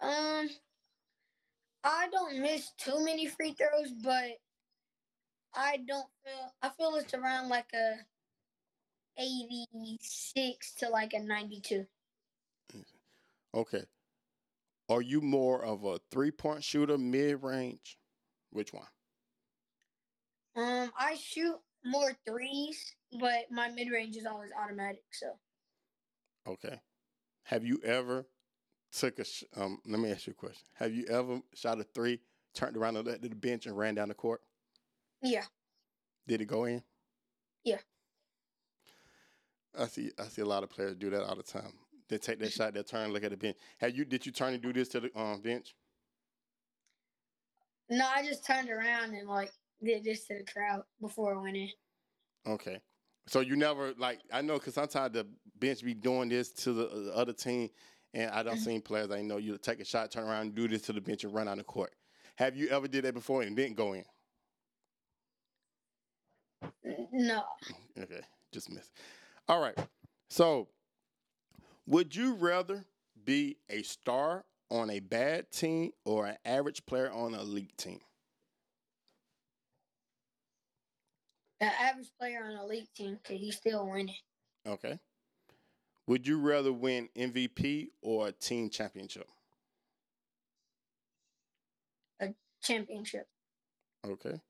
Um, 0.00 0.48
I 1.82 2.08
don't 2.12 2.40
miss 2.40 2.70
too 2.78 3.04
many 3.04 3.26
free 3.26 3.52
throws, 3.52 3.90
but 4.02 4.38
I 5.54 5.78
don't 5.88 6.06
feel. 6.24 6.54
I 6.62 6.68
feel 6.68 6.94
it's 6.94 7.14
around 7.14 7.48
like 7.48 7.72
a 7.74 7.96
eighty-six 9.18 10.74
to 10.74 10.88
like 10.88 11.12
a 11.14 11.20
ninety-two. 11.20 11.84
Okay. 13.54 13.82
Are 14.88 15.02
you 15.02 15.20
more 15.20 15.64
of 15.64 15.84
a 15.84 15.98
three 16.12 16.30
point 16.30 16.62
shooter, 16.62 16.96
mid 16.96 17.42
range? 17.42 17.98
Which 18.50 18.72
one? 18.72 18.86
Um, 20.56 20.90
I 20.98 21.16
shoot 21.16 21.56
more 21.84 22.12
threes, 22.26 22.94
but 23.18 23.50
my 23.50 23.68
mid 23.70 23.90
range 23.90 24.16
is 24.16 24.26
always 24.26 24.50
automatic. 24.60 25.02
So 25.12 25.26
Okay. 26.46 26.80
Have 27.44 27.64
you 27.64 27.80
ever 27.84 28.26
took 28.92 29.18
a? 29.18 29.24
Sh- 29.24 29.44
um, 29.56 29.78
let 29.86 30.00
me 30.00 30.10
ask 30.10 30.26
you 30.26 30.32
a 30.32 30.34
question. 30.34 30.66
Have 30.74 30.92
you 30.92 31.04
ever 31.06 31.40
shot 31.54 31.80
a 31.80 31.84
three, 31.84 32.20
turned 32.54 32.76
around 32.76 32.96
at 32.96 33.22
the 33.22 33.28
bench 33.28 33.66
and 33.66 33.76
ran 33.76 33.94
down 33.94 34.08
the 34.08 34.14
court? 34.14 34.40
yeah, 35.22 35.44
Did 36.26 36.40
it 36.40 36.46
go 36.46 36.64
in? 36.64 36.82
Yeah. 37.64 37.78
I 39.78 39.86
see. 39.86 40.10
I 40.18 40.24
see 40.24 40.42
a 40.42 40.46
lot 40.46 40.62
of 40.64 40.70
players 40.70 40.96
do 40.96 41.10
that 41.10 41.22
all 41.22 41.36
the 41.36 41.42
time. 41.42 41.72
They 42.08 42.18
take 42.18 42.40
that 42.40 42.52
shot, 42.52 42.74
they 42.74 42.82
turn, 42.82 43.12
look 43.12 43.22
at 43.22 43.30
the 43.30 43.36
bench. 43.36 43.56
Have 43.78 43.96
you? 43.96 44.04
Did 44.04 44.26
you 44.26 44.32
turn 44.32 44.54
and 44.54 44.62
do 44.62 44.72
this 44.72 44.88
to 44.88 45.00
the 45.00 45.18
um, 45.18 45.40
bench? 45.40 45.74
no, 47.88 48.06
I 48.06 48.24
just 48.24 48.44
turned 48.46 48.70
around 48.70 49.14
and 49.14 49.28
like 49.28 49.50
did 49.82 50.04
this 50.04 50.26
to 50.26 50.38
the 50.38 50.44
crowd 50.44 50.82
before 51.00 51.34
I 51.34 51.42
went 51.42 51.56
in. 51.56 51.70
Okay. 52.46 52.80
So 53.26 53.40
you 53.40 53.56
never 53.56 53.92
like 53.98 54.20
I 54.32 54.40
know 54.42 54.54
because 54.54 54.74
sometimes 54.74 55.12
the 55.12 55.26
bench 55.58 55.84
be 55.84 55.94
doing 55.94 56.28
this 56.28 56.50
to 56.64 56.72
the, 56.72 56.88
uh, 56.88 56.98
the 57.00 57.16
other 57.16 57.32
team, 57.32 57.70
and 58.14 58.30
I 58.30 58.42
don't 58.42 58.56
seen 58.58 58.80
players 58.80 59.10
I 59.10 59.22
know 59.22 59.36
you 59.36 59.56
take 59.58 59.80
a 59.80 59.84
shot, 59.84 60.10
turn 60.10 60.26
around, 60.26 60.54
do 60.54 60.66
this 60.68 60.82
to 60.82 60.92
the 60.92 61.00
bench 61.00 61.24
and 61.24 61.32
run 61.34 61.48
on 61.48 61.58
the 61.58 61.64
court. 61.64 61.92
Have 62.36 62.56
you 62.56 62.68
ever 62.68 62.88
did 62.88 63.04
that 63.04 63.14
before 63.14 63.42
and 63.42 63.54
didn't 63.54 63.76
go 63.76 63.92
in? 63.92 64.04
No, 67.12 67.42
Okay, 68.00 68.20
just 68.52 68.70
miss. 68.70 68.90
All 69.48 69.60
right. 69.60 69.76
So, 70.28 70.68
would 71.86 72.14
you 72.14 72.34
rather 72.34 72.84
be 73.24 73.56
a 73.68 73.82
star 73.82 74.44
on 74.70 74.90
a 74.90 75.00
bad 75.00 75.50
team 75.50 75.90
or 76.04 76.26
an 76.26 76.36
average 76.44 76.86
player 76.86 77.10
on 77.10 77.34
an 77.34 77.40
elite 77.40 77.76
team? 77.76 78.00
The 81.60 81.66
average 81.66 82.10
player 82.18 82.42
on 82.44 82.56
a 82.56 82.64
elite 82.64 82.88
team, 82.94 83.18
could 83.22 83.36
he 83.36 83.50
still 83.50 83.88
win 83.88 84.08
it? 84.08 84.68
Okay. 84.68 84.98
Would 86.06 86.26
you 86.26 86.40
rather 86.40 86.72
win 86.72 87.08
MVP 87.16 87.88
or 88.02 88.28
a 88.28 88.32
team 88.32 88.70
championship? 88.70 89.28
A 92.20 92.34
championship. 92.62 93.28
Okay. 94.04 94.40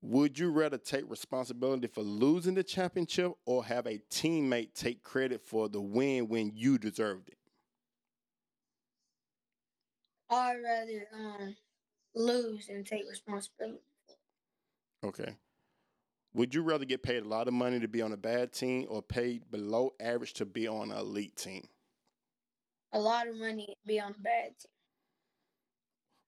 Would 0.00 0.38
you 0.38 0.50
rather 0.52 0.78
take 0.78 1.10
responsibility 1.10 1.88
for 1.88 2.02
losing 2.02 2.54
the 2.54 2.62
championship 2.62 3.32
or 3.46 3.64
have 3.64 3.86
a 3.86 3.98
teammate 4.10 4.74
take 4.74 5.02
credit 5.02 5.42
for 5.42 5.68
the 5.68 5.80
win 5.80 6.28
when 6.28 6.52
you 6.54 6.78
deserved 6.78 7.28
it? 7.28 7.38
I'd 10.30 10.62
rather 10.62 11.08
um 11.12 11.56
lose 12.14 12.68
and 12.68 12.86
take 12.86 13.08
responsibility. 13.08 13.82
Okay. 15.02 15.36
Would 16.38 16.54
you 16.54 16.62
rather 16.62 16.84
get 16.84 17.02
paid 17.02 17.24
a 17.24 17.28
lot 17.28 17.48
of 17.48 17.54
money 17.54 17.80
to 17.80 17.88
be 17.88 18.00
on 18.00 18.12
a 18.12 18.16
bad 18.16 18.52
team 18.52 18.86
or 18.88 19.02
paid 19.02 19.50
below 19.50 19.90
average 19.98 20.34
to 20.34 20.46
be 20.46 20.68
on 20.68 20.92
an 20.92 20.96
elite 20.96 21.34
team? 21.34 21.66
A 22.92 23.00
lot 23.00 23.26
of 23.26 23.34
money 23.34 23.64
and 23.66 23.76
be 23.84 23.98
on 23.98 24.12
a 24.12 24.22
bad 24.22 24.56
team. 24.56 24.70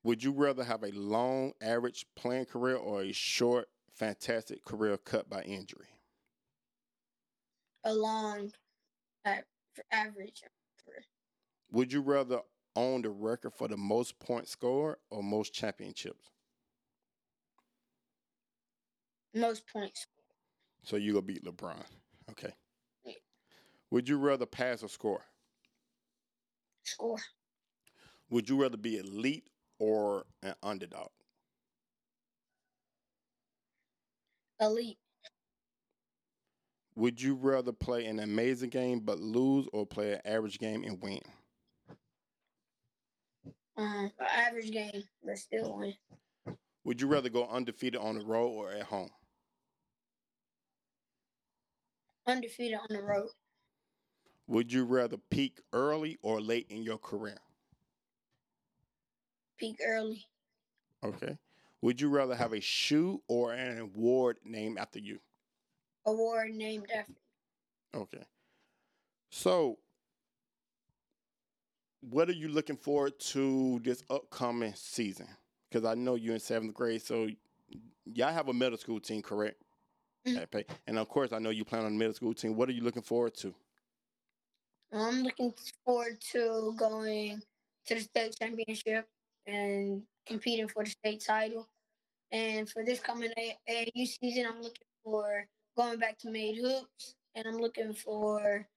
Would 0.03 0.25
you 0.25 0.33
rather 0.33 0.65
have 0.65 0.83
a 0.83 0.91
long 0.91 1.53
average 1.63 2.07
playing 2.17 2.47
career 2.47 2.75
or 2.75 3.03
a 3.03 3.13
short 3.13 3.69
fantastic 3.95 4.65
career 4.65 4.97
cut 4.97 5.31
by 5.31 5.43
injury? 5.43 5.87
A 7.85 7.95
long, 7.95 8.51
uh, 9.25 9.37
average 9.93 10.43
career. 10.85 11.05
Would 11.71 11.93
you 11.93 12.01
rather 12.01 12.41
own 12.75 13.03
the 13.03 13.11
record 13.11 13.53
for 13.55 13.69
the 13.69 13.77
most 13.77 14.19
points 14.19 14.51
scored 14.51 14.97
or 15.09 15.23
most 15.23 15.55
championships? 15.55 16.31
Most 19.35 19.63
points. 19.73 20.07
So 20.83 20.97
you 20.97 21.13
gonna 21.13 21.23
beat 21.23 21.45
LeBron. 21.45 21.85
Okay. 22.31 22.53
Yeah. 23.05 23.13
Would 23.91 24.09
you 24.09 24.19
rather 24.19 24.47
pass 24.47 24.83
or 24.83 24.89
score? 24.89 25.23
Score. 26.85 27.19
Would 28.31 28.49
you 28.49 28.61
rather 28.61 28.77
be 28.77 28.99
elite 28.99 29.49
or 29.79 30.25
an 30.43 30.55
underdog? 30.63 31.11
Elite. 34.61 34.99
Would 36.97 37.21
you 37.23 37.35
rather 37.35 37.73
play 37.73 38.07
an 38.07 38.21
amazing 38.21 38.71
game 38.71 39.01
but 39.01 39.19
lose 39.19 39.67
or 39.73 39.87
play 39.87 40.13
an 40.13 40.21
average 40.25 40.59
game 40.59 40.85
and 40.85 41.01
win? 41.03 41.21
Um, 43.77 44.11
average 44.21 44.71
game, 44.71 45.03
but 45.25 45.39
still 45.39 45.79
win. 45.79 45.95
Would 46.85 47.01
you 47.01 47.07
rather 47.07 47.29
go 47.29 47.47
undefeated 47.49 48.01
on 48.01 48.19
the 48.19 48.25
road 48.25 48.49
or 48.49 48.73
at 48.73 48.83
home? 48.83 49.11
Undefeated 52.27 52.79
on 52.79 52.87
the 52.91 53.03
road. 53.03 53.29
Would 54.47 54.73
you 54.73 54.85
rather 54.85 55.17
peak 55.31 55.61
early 55.73 56.19
or 56.23 56.41
late 56.41 56.67
in 56.71 56.83
your 56.83 56.99
career? 56.99 57.39
Peak 59.59 59.79
early. 59.87 60.27
Okay. 61.05 61.39
Would 61.83 62.01
you 62.01 62.09
rather 62.09 62.35
have 62.35 62.53
a 62.53 62.61
shoe 62.61 63.23
or 63.29 63.53
an 63.53 63.79
award 63.79 64.39
named 64.45 64.79
after 64.79 64.99
you? 64.99 65.21
Award 66.07 66.53
named 66.53 66.89
after. 66.95 67.15
Okay. 67.95 68.25
So, 69.31 69.79
what 72.01 72.29
are 72.29 72.35
you 72.35 72.49
looking 72.49 72.77
forward 72.77 73.19
to 73.21 73.81
this 73.83 74.03
upcoming 74.11 74.75
season? 74.75 75.29
Because 75.69 75.85
I 75.85 75.95
know 75.95 76.17
you're 76.17 76.35
in 76.35 76.41
seventh 76.41 76.75
grade, 76.75 77.03
so 77.03 77.29
y'all 78.13 78.33
have 78.33 78.49
a 78.49 78.53
middle 78.53 78.79
school 78.79 79.01
team, 79.01 79.23
correct? 79.23 79.63
Mhm. 80.27 80.67
And 80.87 80.99
of 80.99 81.09
course, 81.09 81.33
I 81.33 81.39
know 81.39 81.51
you 81.51 81.65
plan 81.65 81.85
on 81.85 81.93
the 81.93 81.99
middle 81.99 82.15
school 82.15 82.35
team. 82.35 82.57
What 82.57 82.69
are 82.69 82.73
you 82.73 82.83
looking 82.83 83.03
forward 83.03 83.35
to? 83.37 83.55
I'm 84.93 85.23
looking 85.23 85.55
forward 85.85 86.21
to 86.33 86.75
going 86.77 87.43
to 87.87 87.95
the 87.95 88.01
state 88.01 88.37
championship 88.37 89.09
and 89.47 90.07
competing 90.27 90.69
for 90.69 90.85
the 90.85 90.91
state 90.91 91.21
title. 91.21 91.69
And 92.33 92.71
for 92.71 92.85
this 92.85 93.01
coming 93.01 93.33
A- 93.37 93.59
AAU 93.69 94.07
season, 94.07 94.47
I'm 94.47 94.63
looking 94.63 94.87
for 95.05 95.49
going 95.77 95.99
back 95.99 96.19
to 96.21 96.31
Made 96.31 96.57
Hoops, 96.59 97.17
and 97.35 97.47
I'm 97.47 97.59
looking 97.59 97.95
for 97.95 98.69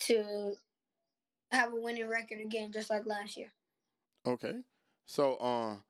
to 0.00 0.56
have 1.52 1.72
a 1.72 1.76
winning 1.76 2.08
record 2.08 2.40
again, 2.40 2.72
just 2.72 2.90
like 2.90 3.06
last 3.06 3.36
year. 3.36 3.52
Okay. 4.26 4.62
So, 5.06 5.38
um, 5.40 5.84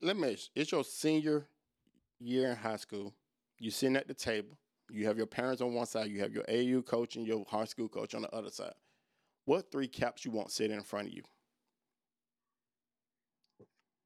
let 0.00 0.16
me. 0.16 0.36
It's 0.54 0.72
your 0.72 0.84
senior 0.84 1.48
year 2.20 2.50
in 2.50 2.56
high 2.56 2.76
school. 2.76 3.17
You 3.58 3.70
sitting 3.70 3.96
at 3.96 4.08
the 4.08 4.14
table. 4.14 4.56
You 4.90 5.06
have 5.06 5.16
your 5.16 5.26
parents 5.26 5.60
on 5.60 5.74
one 5.74 5.86
side. 5.86 6.10
You 6.10 6.20
have 6.20 6.32
your 6.32 6.44
AU 6.48 6.82
coach 6.82 7.16
and 7.16 7.26
your 7.26 7.44
high 7.48 7.64
school 7.64 7.88
coach 7.88 8.14
on 8.14 8.22
the 8.22 8.34
other 8.34 8.50
side. 8.50 8.74
What 9.44 9.70
three 9.70 9.88
caps 9.88 10.24
you 10.24 10.30
want 10.30 10.50
sitting 10.50 10.76
in 10.76 10.82
front 10.82 11.08
of 11.08 11.14
you? 11.14 11.22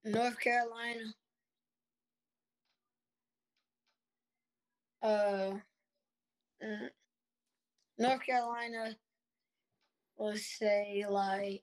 North 0.04 0.38
Carolina. 0.40 1.00
Uh, 5.02 5.52
mm, 6.64 6.88
North 7.98 8.26
Carolina. 8.26 8.96
Let's 10.18 10.58
say 10.58 11.04
like 11.08 11.62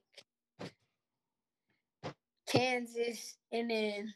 Kansas, 2.46 3.36
and 3.52 3.70
then 3.70 4.14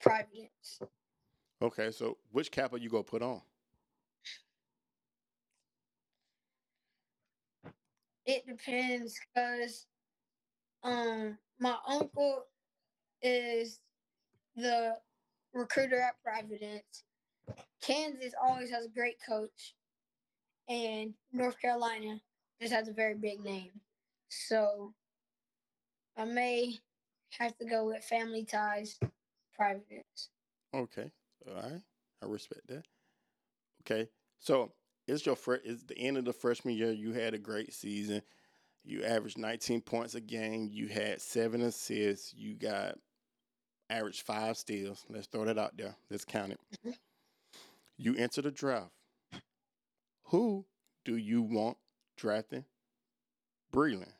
Providence. 0.00 0.80
Okay. 1.62 1.90
So, 1.90 2.16
which 2.32 2.50
cap 2.50 2.72
are 2.72 2.78
you 2.78 2.88
gonna 2.88 3.02
put 3.02 3.22
on? 3.22 3.42
It 8.26 8.46
depends, 8.46 9.18
cause 9.34 9.86
um 10.82 11.36
my 11.58 11.76
uncle 11.86 12.44
is 13.22 13.80
the 14.56 14.96
recruiter 15.52 16.00
at 16.00 16.14
Providence. 16.22 17.04
Kansas 17.82 18.32
always 18.40 18.70
has 18.70 18.84
a 18.86 18.88
great 18.88 19.16
coach, 19.26 19.74
and 20.68 21.14
North 21.32 21.60
Carolina 21.60 22.20
just 22.60 22.72
has 22.72 22.88
a 22.88 22.92
very 22.92 23.14
big 23.14 23.40
name. 23.40 23.72
So 24.28 24.94
I 26.16 26.24
may 26.24 26.74
have 27.38 27.56
to 27.58 27.64
go 27.64 27.86
with 27.86 28.04
family 28.04 28.44
ties, 28.44 28.98
Providence. 29.54 30.30
Okay. 30.72 31.10
All 31.48 31.54
right. 31.54 31.82
I 32.22 32.26
respect 32.26 32.66
that. 32.68 32.84
Okay. 33.82 34.08
So 34.38 34.72
it's 35.06 35.24
your 35.24 35.36
first. 35.36 35.62
It's 35.64 35.82
the 35.84 35.98
end 35.98 36.16
of 36.16 36.24
the 36.24 36.32
freshman 36.32 36.74
year. 36.74 36.92
You 36.92 37.12
had 37.12 37.34
a 37.34 37.38
great 37.38 37.72
season. 37.72 38.22
You 38.84 39.04
averaged 39.04 39.38
19 39.38 39.82
points 39.82 40.14
a 40.14 40.20
game. 40.20 40.68
You 40.70 40.88
had 40.88 41.20
seven 41.20 41.62
assists. 41.62 42.34
You 42.34 42.54
got 42.54 42.98
averaged 43.90 44.22
five 44.22 44.56
steals. 44.56 45.04
Let's 45.08 45.26
throw 45.26 45.44
that 45.44 45.58
out 45.58 45.76
there. 45.76 45.94
Let's 46.10 46.24
count 46.24 46.52
it. 46.52 46.60
Mhm. 46.84 46.98
You 47.98 48.14
enter 48.16 48.42
the 48.42 48.50
draft. 48.50 48.92
Who 50.24 50.66
do 51.04 51.16
you 51.16 51.42
want 51.42 51.76
drafting 52.16 52.64
Brielen? 53.72 54.12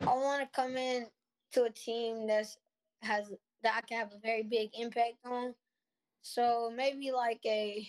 I 0.00 0.14
want 0.14 0.42
to 0.42 0.48
come 0.54 0.76
in 0.76 1.06
to 1.52 1.64
a 1.64 1.70
team 1.70 2.26
that 2.26 2.46
has 3.02 3.32
that 3.66 3.74
I 3.76 3.80
can 3.80 3.98
have 3.98 4.12
a 4.12 4.20
very 4.22 4.44
big 4.44 4.70
impact 4.78 5.16
on. 5.24 5.52
So 6.22 6.72
maybe 6.74 7.10
like 7.10 7.40
a 7.44 7.84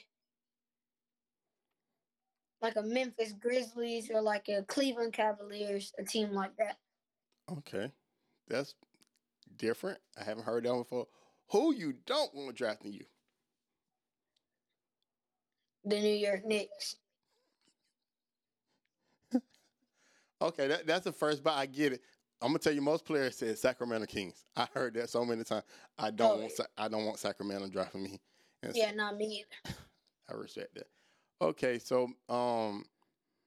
like 2.64 2.76
a 2.76 2.82
Memphis 2.82 3.34
Grizzlies 3.40 4.10
or 4.12 4.22
like 4.22 4.50
a 4.50 4.64
Cleveland 4.64 5.14
Cavaliers, 5.14 5.94
a 6.00 6.04
team 6.04 6.32
like 6.32 6.58
that. 6.58 6.78
Okay. 7.52 7.92
That's 8.48 8.74
different. 9.58 10.00
I 10.20 10.24
haven't 10.24 10.46
heard 10.46 10.64
that 10.64 10.74
one 10.74 10.82
before. 10.82 11.06
Who 11.52 11.76
you 11.76 11.94
don't 12.08 12.34
want 12.34 12.58
drafting 12.58 12.94
you? 12.94 13.06
The 15.86 16.00
New 16.00 16.16
York 16.16 16.44
Knicks. 16.44 16.96
Okay, 20.40 20.68
that, 20.68 20.86
that's 20.86 21.04
the 21.04 21.12
first, 21.12 21.44
but 21.44 21.56
I 21.56 21.66
get 21.66 21.94
it. 21.94 22.02
I'm 22.42 22.50
gonna 22.50 22.60
tell 22.60 22.74
you, 22.74 22.82
most 22.82 23.06
players 23.06 23.38
said 23.38 23.58
Sacramento 23.58 24.06
Kings. 24.06 24.46
I 24.56 24.68
heard 24.74 24.94
that 24.96 25.10
so 25.10 25.26
many 25.26 25.44
times. 25.44 25.64
I 25.98 26.12
don't 26.12 26.38
Oh, 26.38 26.42
want 26.42 26.52
Sa- 26.52 26.66
I 26.78 26.88
don't 26.88 27.06
want 27.06 27.18
Sacramento 27.20 27.68
drafting 27.70 28.04
me. 28.04 28.20
And 28.62 28.76
so 28.76 28.80
Yeah, 28.82 28.92
not 28.92 29.18
me 29.18 29.44
either. 29.66 29.76
I 30.30 30.34
respect 30.34 30.76
that. 30.76 30.88
Okay, 31.42 31.80
so 31.80 32.10
um, 32.30 32.86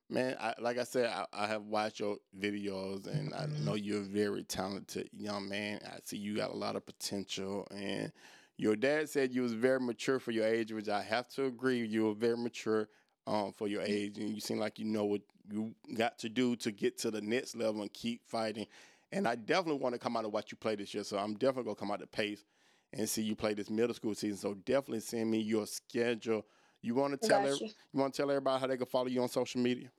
man, 0.08 0.36
I, 0.40 0.54
like 0.60 0.78
I 0.78 0.84
said, 0.84 1.06
I, 1.06 1.26
I 1.32 1.46
have 1.46 1.64
watched 1.64 2.00
your 2.00 2.18
videos, 2.38 3.06
and 3.06 3.34
I 3.34 3.46
know 3.46 3.74
you're 3.74 4.00
a 4.00 4.04
very 4.04 4.44
talented 4.44 5.08
young 5.12 5.48
man. 5.48 5.80
I 5.84 5.98
see 6.04 6.16
you 6.16 6.36
got 6.36 6.50
a 6.50 6.56
lot 6.56 6.76
of 6.76 6.86
potential, 6.86 7.66
and 7.70 8.12
your 8.56 8.76
dad 8.76 9.08
said 9.08 9.32
you 9.32 9.42
was 9.42 9.52
very 9.52 9.80
mature 9.80 10.18
for 10.20 10.30
your 10.32 10.46
age, 10.46 10.72
which 10.72 10.88
I 10.88 11.02
have 11.02 11.28
to 11.30 11.46
agree. 11.46 11.84
You 11.84 12.06
were 12.06 12.14
very 12.14 12.36
mature 12.36 12.88
um, 13.26 13.52
for 13.52 13.68
your 13.68 13.82
age, 13.82 14.18
and 14.18 14.30
you 14.30 14.40
seem 14.40 14.58
like 14.58 14.78
you 14.78 14.84
know 14.84 15.04
what 15.04 15.22
you 15.50 15.74
got 15.96 16.18
to 16.20 16.28
do 16.28 16.56
to 16.56 16.70
get 16.70 16.98
to 16.98 17.10
the 17.10 17.20
next 17.20 17.56
level 17.56 17.82
and 17.82 17.92
keep 17.92 18.22
fighting. 18.26 18.66
And 19.12 19.26
I 19.26 19.34
definitely 19.34 19.80
want 19.80 19.94
to 19.94 19.98
come 19.98 20.16
out 20.16 20.24
and 20.24 20.32
watch 20.32 20.52
you 20.52 20.56
play 20.56 20.76
this 20.76 20.94
year, 20.94 21.04
so 21.04 21.18
I'm 21.18 21.34
definitely 21.34 21.64
gonna 21.64 21.76
come 21.76 21.90
out 21.90 22.00
to 22.00 22.06
Pace 22.06 22.44
and 22.92 23.08
see 23.08 23.22
you 23.22 23.36
play 23.36 23.54
this 23.54 23.70
middle 23.70 23.94
school 23.94 24.14
season. 24.14 24.38
So 24.38 24.54
definitely 24.54 25.00
send 25.00 25.30
me 25.30 25.38
your 25.38 25.66
schedule. 25.66 26.44
You 26.82 26.94
want 26.94 27.20
to 27.20 27.28
tell 27.28 27.40
every, 27.40 27.58
you. 27.58 27.72
you 27.92 28.00
want 28.00 28.14
to 28.14 28.22
tell 28.22 28.30
everybody 28.30 28.60
how 28.60 28.66
they 28.66 28.76
can 28.76 28.86
follow 28.86 29.06
you 29.06 29.22
on 29.22 29.28
social 29.28 29.60
media? 29.60 29.90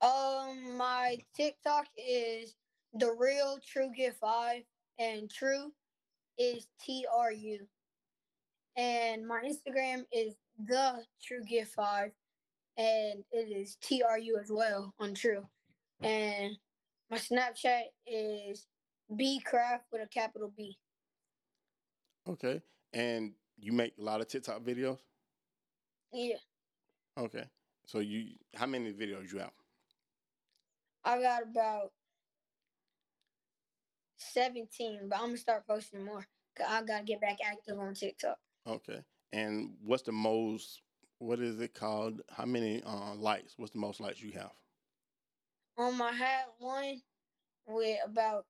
Um, 0.00 0.76
my 0.76 1.18
TikTok 1.36 1.86
is 1.96 2.54
the 2.94 3.12
real 3.18 3.58
True 3.66 3.90
Get 3.94 4.16
Five, 4.16 4.62
and 4.98 5.30
True 5.30 5.72
is 6.38 6.68
T 6.80 7.04
R 7.12 7.32
U, 7.32 7.66
and 8.76 9.26
my 9.26 9.42
Instagram 9.42 10.04
is 10.12 10.36
the 10.58 11.06
True 11.22 11.44
Gift 11.44 11.74
Five, 11.74 12.12
and 12.76 13.24
it 13.32 13.50
is 13.50 13.76
T 13.76 14.02
R 14.02 14.18
U 14.18 14.38
as 14.38 14.50
well 14.50 14.94
on 14.98 15.14
True, 15.14 15.48
and 16.02 16.58
my 17.10 17.18
Snapchat 17.18 17.84
is 18.06 18.68
B 19.16 19.40
Craft 19.40 19.86
with 19.92 20.02
a 20.02 20.08
capital 20.08 20.50
B. 20.56 20.78
Okay. 22.26 22.62
And 22.92 23.34
you 23.56 23.72
make 23.72 23.98
a 23.98 24.02
lot 24.02 24.20
of 24.20 24.28
TikTok 24.28 24.62
videos? 24.62 25.00
Yeah, 26.12 26.38
Okay. 27.16 27.50
So 27.86 27.98
you 28.00 28.36
how 28.54 28.66
many 28.66 28.92
videos 28.92 29.32
you 29.32 29.38
have? 29.38 29.52
I 31.02 31.20
got 31.20 31.42
about 31.42 31.92
seventeen, 34.18 35.08
but 35.08 35.16
I'm 35.18 35.28
gonna 35.28 35.38
start 35.38 35.66
posting 35.66 36.04
more. 36.04 36.26
'cause 36.54 36.66
I 36.68 36.82
gotta 36.82 37.04
get 37.04 37.20
back 37.22 37.38
active 37.42 37.78
on 37.78 37.94
TikTok. 37.94 38.38
Okay. 38.66 39.04
And 39.32 39.74
what's 39.84 40.02
the 40.02 40.12
most 40.12 40.80
what 41.18 41.40
is 41.40 41.60
it 41.60 41.74
called? 41.74 42.20
How 42.30 42.44
many 42.44 42.82
uh, 42.84 43.14
likes? 43.14 43.54
What's 43.56 43.72
the 43.72 43.78
most 43.78 44.00
lights 44.00 44.22
you 44.22 44.32
have? 44.32 44.52
Um, 45.76 46.00
I 46.00 46.12
had 46.12 46.44
one 46.58 47.00
with 47.66 47.98
about 48.04 48.46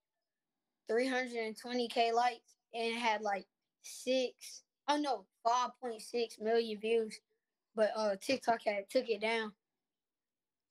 320k 0.90 2.12
likes 2.12 2.54
and 2.74 2.94
it 2.94 2.98
had 2.98 3.22
like 3.22 3.46
six, 3.82 4.62
oh 4.88 4.96
no, 4.98 5.24
5.6 5.46 6.40
million 6.40 6.78
views. 6.78 7.18
But 7.74 7.92
uh, 7.96 8.16
TikTok 8.20 8.60
had 8.66 8.90
took 8.90 9.08
it 9.08 9.20
down. 9.20 9.52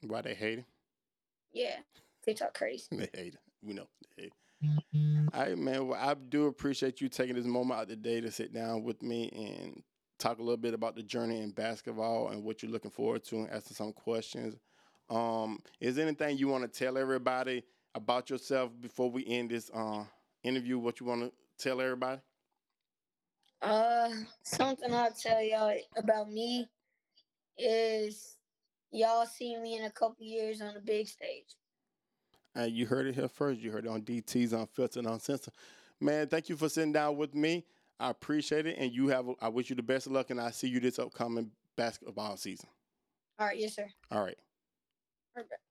Why 0.02 0.22
they 0.22 0.34
hate 0.34 0.60
it? 0.60 0.66
Yeah, 1.54 1.78
TikTok 2.24 2.54
crazy. 2.54 2.86
They 2.92 3.10
hate 3.14 3.34
it. 3.34 3.40
We 3.64 3.74
know. 3.74 3.88
They 4.18 4.24
hate. 4.24 4.34
All 5.34 5.42
right, 5.42 5.58
man. 5.58 5.88
Well, 5.88 6.00
I 6.00 6.16
do 6.16 6.48
appreciate 6.48 7.02
you 7.02 7.10
taking 7.10 7.36
this 7.36 7.46
moment 7.46 7.80
out 7.80 7.84
of 7.84 7.90
the 7.90 7.96
day 7.96 8.22
to 8.22 8.32
sit 8.32 8.54
down 8.54 8.84
with 8.84 9.02
me 9.02 9.30
and 9.30 9.84
talk 10.18 10.40
a 10.40 10.42
little 10.42 10.58
bit 10.58 10.74
about 10.74 10.96
the 10.96 11.04
journey 11.04 11.42
in 11.42 11.52
basketball 11.52 12.30
and 12.30 12.44
what 12.44 12.62
you're 12.62 12.72
looking 12.72 12.92
forward 12.92 13.24
to 13.26 13.38
and 13.38 13.50
answer 13.50 13.74
some 13.74 13.94
questions. 13.94 14.56
Um, 15.10 15.60
is 15.80 15.96
there 15.96 16.06
anything 16.06 16.38
you 16.38 16.48
want 16.48 16.72
to 16.72 16.80
tell 16.80 16.98
everybody 16.98 17.64
about 17.96 18.30
yourself 18.30 18.72
before 18.82 19.10
we 19.10 19.26
end 19.28 19.52
this 19.52 19.70
uh, 19.74 20.04
interview? 20.44 20.80
What 20.80 21.00
you 21.00 21.06
want 21.06 21.22
to 21.22 21.32
tell 21.58 21.82
everybody? 21.82 22.20
Uh, 23.62 24.10
something 24.44 24.94
I'll 24.94 25.12
tell 25.12 25.42
y'all 25.42 25.76
about 25.98 26.32
me 26.32 26.68
is 27.58 28.38
y'all 28.92 29.26
see 29.26 29.58
me 29.58 29.78
in 29.78 29.86
a 29.86 29.92
couple 29.92 30.26
years 30.26 30.62
on 30.62 30.74
the 30.74 30.82
big 30.82 31.08
stage. 31.08 31.56
Uh, 32.58 32.64
you 32.64 32.86
heard 32.86 33.08
it 33.08 33.16
here 33.16 33.28
first. 33.28 33.60
You 33.60 33.72
heard 33.72 33.86
it 33.86 33.90
on 33.90 34.02
DT's 34.02 34.54
Unfiltered 34.54 35.06
Uncensored. 35.06 35.54
Man, 36.00 36.28
thank 36.28 36.50
you 36.50 36.56
for 36.56 36.70
sitting 36.70 36.92
down 36.92 37.18
with 37.18 37.34
me. 37.34 37.66
I 38.00 38.10
appreciate 38.10 38.66
it, 38.68 38.78
and 38.78 38.92
you 38.92 39.08
have. 39.08 39.28
I 39.42 39.50
wish 39.50 39.70
you 39.70 39.76
the 39.76 39.82
best 39.84 40.06
of 40.06 40.12
luck, 40.12 40.30
and 40.30 40.40
I 40.40 40.52
see 40.52 40.68
you 40.68 40.80
this 40.80 41.00
upcoming 41.00 41.52
basketball 41.76 42.38
season. 42.38 42.70
All 43.40 43.48
right, 43.48 43.58
yes, 43.58 43.76
sir. 43.76 43.88
All 44.12 44.24
right. 44.24 44.38
Perfect. 45.34 45.62